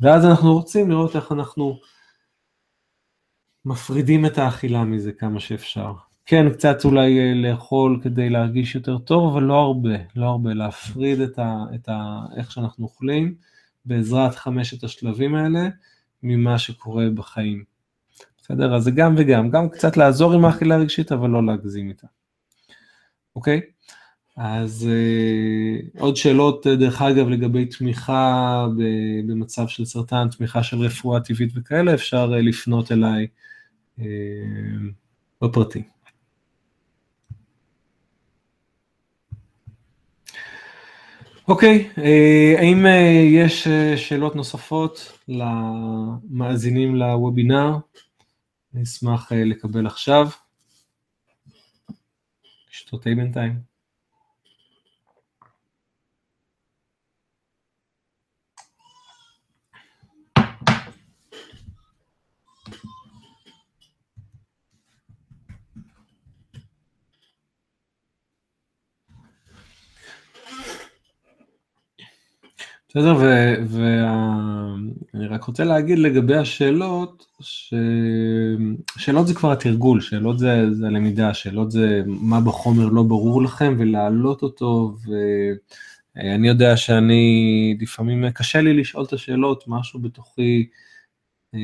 ואז 0.00 0.26
אנחנו 0.26 0.52
רוצים 0.52 0.90
לראות 0.90 1.16
איך 1.16 1.32
אנחנו 1.32 1.78
מפרידים 3.64 4.26
את 4.26 4.38
האכילה 4.38 4.84
מזה 4.84 5.12
כמה 5.12 5.40
שאפשר. 5.40 5.92
כן, 6.26 6.52
קצת 6.52 6.84
אולי 6.84 7.18
אה, 7.18 7.34
לאכול 7.34 8.00
כדי 8.02 8.30
להרגיש 8.30 8.74
יותר 8.74 8.98
טוב, 8.98 9.32
אבל 9.32 9.42
לא 9.42 9.54
הרבה, 9.54 9.96
לא 10.16 10.26
הרבה, 10.26 10.54
להפריד 10.54 11.20
את, 11.20 11.38
ה, 11.38 11.64
את 11.74 11.88
ה, 11.88 12.20
איך 12.36 12.50
שאנחנו 12.50 12.84
אוכלים 12.84 13.34
בעזרת 13.84 14.34
חמשת 14.34 14.84
השלבים 14.84 15.34
האלה 15.34 15.68
ממה 16.22 16.58
שקורה 16.58 17.04
בחיים. 17.14 17.64
בסדר? 18.42 18.74
אז 18.76 18.82
זה 18.82 18.90
גם 18.90 19.14
וגם, 19.18 19.50
גם 19.50 19.68
קצת 19.68 19.96
לעזור 19.96 20.32
עם 20.32 20.44
האכילה 20.44 20.74
הרגשית, 20.74 21.12
אבל 21.12 21.30
לא 21.30 21.46
להגזים 21.46 21.88
איתה. 21.88 22.06
אוקיי? 23.36 23.60
אז 24.36 24.88
uh, 24.88 26.00
עוד 26.00 26.16
שאלות, 26.16 26.66
אה, 26.66 26.76
דרך 26.76 27.02
אגב, 27.02 27.28
לגבי 27.28 27.66
תמיכה 27.66 28.66
במצב 29.26 29.68
של 29.68 29.84
סרטן, 29.84 30.28
תמיכה 30.28 30.62
של 30.62 30.78
רפואה 30.80 31.20
טבעית 31.20 31.50
וכאלה, 31.54 31.94
אפשר 31.94 32.32
uh, 32.32 32.36
לפנות 32.36 32.92
אליי 32.92 33.26
בפרטי. 35.42 35.82
אוקיי, 41.48 41.90
אה, 41.98 42.54
האם 42.58 42.86
אה, 42.86 43.22
יש 43.32 43.66
אה, 43.66 43.96
שאלות 43.96 44.36
נוספות 44.36 45.18
למאזינים 45.28 46.96
לוובינר? 46.96 47.76
אני 48.74 48.82
אשמח 48.82 49.32
לקבל 49.32 49.86
עכשיו. 49.86 50.28
שתות 52.70 53.04
בינתיים. 53.04 53.71
בסדר, 72.94 73.16
ואני 73.68 75.26
רק 75.26 75.44
רוצה 75.44 75.64
להגיד 75.64 75.98
לגבי 75.98 76.36
השאלות, 76.36 77.26
ששאלות 77.40 79.26
זה 79.26 79.34
כבר 79.34 79.52
התרגול, 79.52 80.00
שאלות 80.00 80.38
זה, 80.38 80.74
זה 80.74 80.86
הלמידה, 80.86 81.34
שאלות 81.34 81.70
זה 81.70 82.02
מה 82.06 82.40
בחומר 82.40 82.86
לא 82.86 83.02
ברור 83.02 83.42
לכם 83.42 83.74
ולהעלות 83.78 84.42
אותו, 84.42 84.96
ואני 86.16 86.48
יודע 86.48 86.76
שאני, 86.76 87.76
לפעמים 87.80 88.30
קשה 88.30 88.60
לי 88.60 88.74
לשאול 88.74 89.04
את 89.04 89.12
השאלות, 89.12 89.64
משהו 89.66 90.00
בתוכי 90.00 90.68
אה, 91.54 91.60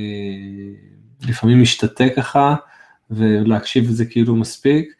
לפעמים 1.28 1.62
משתתק 1.62 2.12
ככה, 2.16 2.56
ולהקשיב 3.10 3.84
לזה 3.88 4.06
כאילו 4.06 4.36
מספיק, 4.36 4.92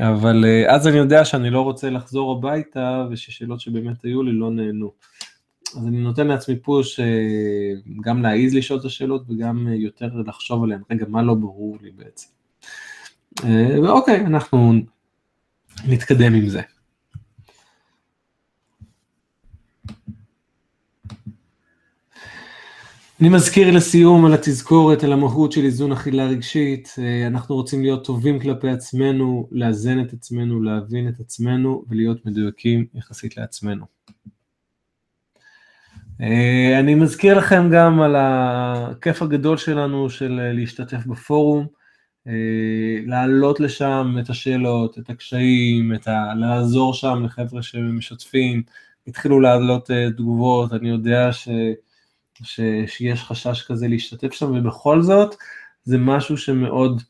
אבל 0.00 0.44
אה, 0.44 0.74
אז 0.74 0.88
אני 0.88 0.96
יודע 0.96 1.24
שאני 1.24 1.50
לא 1.50 1.60
רוצה 1.60 1.90
לחזור 1.90 2.32
הביתה, 2.32 3.06
וששאלות 3.10 3.60
שבאמת 3.60 4.04
היו 4.04 4.22
לי 4.22 4.32
לא 4.32 4.50
נהנו. 4.50 4.92
אז 5.76 5.86
אני 5.86 6.00
נותן 6.00 6.26
לעצמי 6.26 6.56
פוש 6.56 7.00
אה, 7.00 7.04
גם 8.00 8.22
להעיז 8.22 8.54
לשאול 8.54 8.80
את 8.80 8.84
השאלות 8.84 9.22
וגם 9.28 9.68
יותר 9.68 10.10
לחשוב 10.26 10.64
עליהן, 10.64 10.80
רגע, 10.90 11.06
מה 11.08 11.22
לא 11.22 11.34
ברור 11.34 11.78
לי 11.82 11.90
בעצם. 11.90 12.28
אה, 13.44 13.80
ואוקיי, 13.82 14.20
אנחנו 14.20 14.72
נתקדם 15.88 16.34
עם 16.34 16.48
זה. 16.48 16.60
אני 23.20 23.28
מזכיר 23.28 23.70
לסיום 23.70 24.24
על 24.24 24.34
התזכורת, 24.34 25.04
על 25.04 25.12
המהות 25.12 25.52
של 25.52 25.64
איזון 25.64 25.92
אכילה 25.92 26.26
רגשית, 26.26 26.94
אה, 26.98 27.26
אנחנו 27.26 27.54
רוצים 27.54 27.82
להיות 27.82 28.04
טובים 28.04 28.40
כלפי 28.40 28.68
עצמנו, 28.68 29.48
לאזן 29.52 30.00
את 30.00 30.12
עצמנו, 30.12 30.62
להבין 30.62 31.08
את 31.08 31.20
עצמנו 31.20 31.84
ולהיות 31.88 32.26
מדויקים 32.26 32.86
יחסית 32.94 33.36
לעצמנו. 33.36 33.97
אה, 36.20 36.78
אני 36.80 36.94
מזכיר 36.94 37.38
לכם 37.38 37.70
גם 37.72 38.00
על 38.00 38.16
הכיף 38.18 39.22
הגדול 39.22 39.56
שלנו 39.56 40.10
של 40.10 40.40
אה, 40.40 40.52
להשתתף 40.52 41.06
בפורום, 41.06 41.66
אה, 42.26 42.32
להעלות 43.06 43.60
לשם 43.60 44.16
את 44.20 44.30
השאלות, 44.30 44.98
את 44.98 45.10
הקשיים, 45.10 45.94
את 45.94 46.08
ה... 46.08 46.34
לעזור 46.34 46.94
שם 46.94 47.22
לחבר'ה 47.24 47.62
שמשתפים, 47.62 48.62
התחילו 49.06 49.40
להעלות 49.40 49.90
תגובות, 50.16 50.72
אני 50.72 50.88
יודע 50.88 51.32
ש... 51.32 51.48
ש... 52.42 52.60
שיש 52.86 53.22
חשש 53.22 53.62
כזה 53.62 53.88
להשתתף 53.88 54.32
שם, 54.32 54.52
ובכל 54.56 55.02
זאת 55.02 55.34
זה 55.84 55.98
משהו 55.98 56.36
שמאוד 56.36 57.02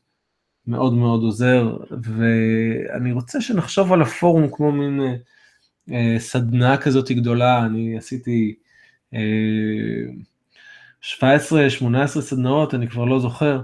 מאוד 0.67 0.93
מאוד 0.93 1.21
עוזר, 1.21 1.77
ואני 2.03 3.11
רוצה 3.11 3.41
שנחשוב 3.41 3.93
על 3.93 4.01
הפורום 4.01 4.47
כמו 4.51 4.71
מין 4.71 5.01
סדנה 6.17 6.77
כזאת 6.77 7.11
גדולה, 7.11 7.65
אני 7.65 7.97
עשיתי 7.97 8.55
17-18 9.13 9.17
סדנאות, 12.07 12.73
אני 12.73 12.89
כבר 12.89 13.05
לא 13.05 13.19
זוכר, 13.19 13.61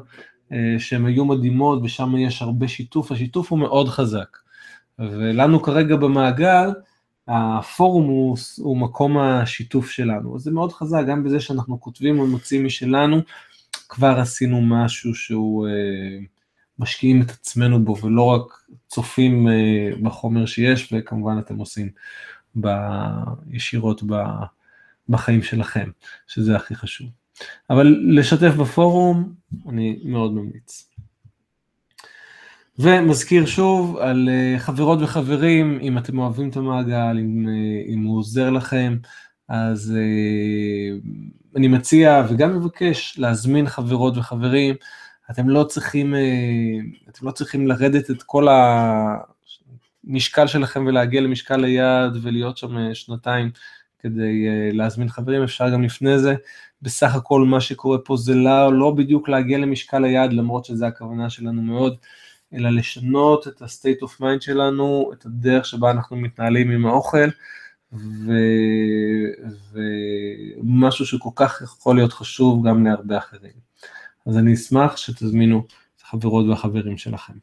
אה, 0.51 0.75
שהן 0.79 1.05
היו 1.05 1.25
מדהימות 1.25 1.79
ושם 1.83 2.17
יש 2.17 2.41
הרבה 2.41 2.67
שיתוף, 2.67 3.11
השיתוף 3.11 3.51
הוא 3.51 3.59
מאוד 3.59 3.89
חזק. 3.89 4.37
ולנו 4.99 5.61
כרגע 5.61 5.95
במעגל, 5.95 6.69
הפורום 7.27 8.05
הוא, 8.05 8.37
הוא 8.57 8.77
מקום 8.77 9.17
השיתוף 9.17 9.89
שלנו, 9.89 10.35
אז 10.35 10.41
זה 10.41 10.51
מאוד 10.51 10.73
חזק, 10.73 11.03
גם 11.07 11.23
בזה 11.23 11.39
שאנחנו 11.39 11.81
כותבים 11.81 12.19
ומוצאים 12.19 12.65
משלנו, 12.65 13.21
כבר 13.89 14.19
עשינו 14.19 14.61
משהו 14.61 15.15
שהוא 15.15 15.67
אה, 15.67 16.19
משקיעים 16.79 17.21
את 17.21 17.29
עצמנו 17.29 17.85
בו 17.85 17.97
ולא 18.01 18.25
רק 18.25 18.63
צופים 18.87 19.47
אה, 19.47 19.89
בחומר 20.01 20.45
שיש, 20.45 20.93
וכמובן 20.93 21.39
אתם 21.39 21.57
עושים 21.57 21.89
ישירות 23.49 24.03
בחיים 25.09 25.43
שלכם, 25.43 25.89
שזה 26.27 26.55
הכי 26.55 26.75
חשוב. 26.75 27.07
אבל 27.69 27.97
לשתף 28.07 28.53
בפורום, 28.55 29.33
אני 29.69 29.99
מאוד 30.03 30.33
ממליץ. 30.33 30.89
ומזכיר 32.79 33.45
שוב 33.45 33.97
על 33.97 34.29
אה, 34.29 34.59
חברות 34.59 34.99
וחברים, 35.01 35.79
אם 35.81 35.97
אתם 35.97 36.19
אוהבים 36.19 36.49
את 36.49 36.57
המעגל, 36.57 37.17
אם, 37.19 37.47
אה, 37.49 37.93
אם 37.93 38.03
הוא 38.03 38.19
עוזר 38.19 38.49
לכם, 38.49 38.97
אז 39.49 39.93
אה, 39.97 40.97
אני 41.55 41.67
מציע 41.67 42.25
וגם 42.29 42.57
מבקש 42.57 43.15
להזמין 43.17 43.67
חברות 43.67 44.17
וחברים, 44.17 44.75
אתם 45.31 45.49
לא 45.49 45.63
צריכים, 45.63 46.13
אתם 47.09 47.25
לא 47.25 47.31
צריכים 47.31 47.67
לרדת 47.67 48.11
את 48.11 48.23
כל 48.23 48.47
המשקל 50.07 50.47
שלכם 50.47 50.85
ולהגיע 50.87 51.21
למשקל 51.21 51.63
היעד 51.63 52.17
ולהיות 52.21 52.57
שם 52.57 52.93
שנתיים 52.93 53.51
כדי 53.99 54.47
uh, 54.47 54.75
להזמין 54.75 55.09
חברים, 55.09 55.43
אפשר 55.43 55.69
גם 55.69 55.83
לפני 55.83 56.19
זה. 56.19 56.35
בסך 56.81 57.15
הכל 57.15 57.41
מה 57.41 57.61
שקורה 57.61 57.97
פה 57.97 58.17
זה 58.17 58.35
לא, 58.35 58.73
לא 58.73 58.91
בדיוק 58.91 59.29
להגיע 59.29 59.57
למשקל 59.57 60.03
היעד, 60.03 60.33
למרות 60.33 60.65
שזו 60.65 60.85
הכוונה 60.85 61.29
שלנו 61.29 61.61
מאוד, 61.61 61.95
אלא 62.53 62.69
לשנות 62.69 63.47
את 63.47 63.61
ה-state 63.61 64.03
of 64.03 64.21
mind 64.21 64.41
שלנו, 64.41 65.11
את 65.13 65.25
הדרך 65.25 65.65
שבה 65.65 65.91
אנחנו 65.91 66.17
מתנהלים 66.17 66.71
עם 66.71 66.85
האוכל, 66.85 67.27
ו... 67.93 68.31
ומשהו 69.73 71.05
שכל 71.05 71.29
כך 71.35 71.61
יכול 71.61 71.95
להיות 71.95 72.13
חשוב 72.13 72.67
גם 72.67 72.85
להרבה 72.85 73.17
אחרים. 73.17 73.65
אז 74.25 74.37
אני 74.37 74.53
אשמח 74.53 74.97
שתזמינו 74.97 75.63
את 75.97 76.01
החברות 76.01 76.45
והחברים 76.47 76.97
שלכם. 76.97 77.33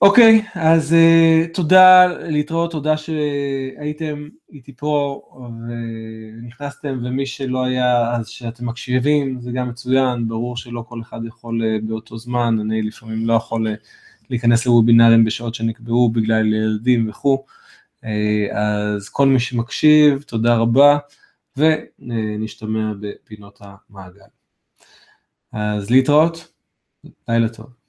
אוקיי, 0.00 0.42
okay, 0.44 0.58
אז 0.58 0.92
uh, 0.92 1.54
תודה, 1.54 2.06
להתראות, 2.06 2.70
תודה 2.70 2.96
שהייתם 2.96 4.28
איתי 4.52 4.72
פה 4.76 5.22
ונכנסתם, 5.68 7.00
ומי 7.04 7.26
שלא 7.26 7.64
היה, 7.64 8.14
אז 8.14 8.28
שאתם 8.28 8.66
מקשיבים, 8.66 9.40
זה 9.40 9.50
גם 9.52 9.68
מצוין, 9.68 10.28
ברור 10.28 10.56
שלא 10.56 10.84
כל 10.88 11.00
אחד 11.00 11.20
יכול 11.26 11.62
uh, 11.62 11.86
באותו 11.86 12.18
זמן, 12.18 12.56
אני 12.60 12.82
לפעמים 12.82 13.26
לא 13.26 13.34
יכול 13.34 13.66
uh, 13.66 13.70
להיכנס 14.30 14.66
לוובינרים 14.66 15.24
בשעות 15.24 15.54
שנקבעו 15.54 16.10
בגלל 16.10 16.54
ילדים 16.54 17.08
וכו', 17.08 17.44
uh, 18.02 18.06
אז 18.54 19.08
כל 19.08 19.26
מי 19.28 19.40
שמקשיב, 19.40 20.22
תודה 20.22 20.56
רבה, 20.56 20.98
ונשתמע 21.56 22.92
בפינות 23.00 23.58
המעגל. 23.60 24.20
אז 25.52 25.90
להתראות, 25.90 26.52
לילה 27.28 27.48
טוב. 27.48 27.85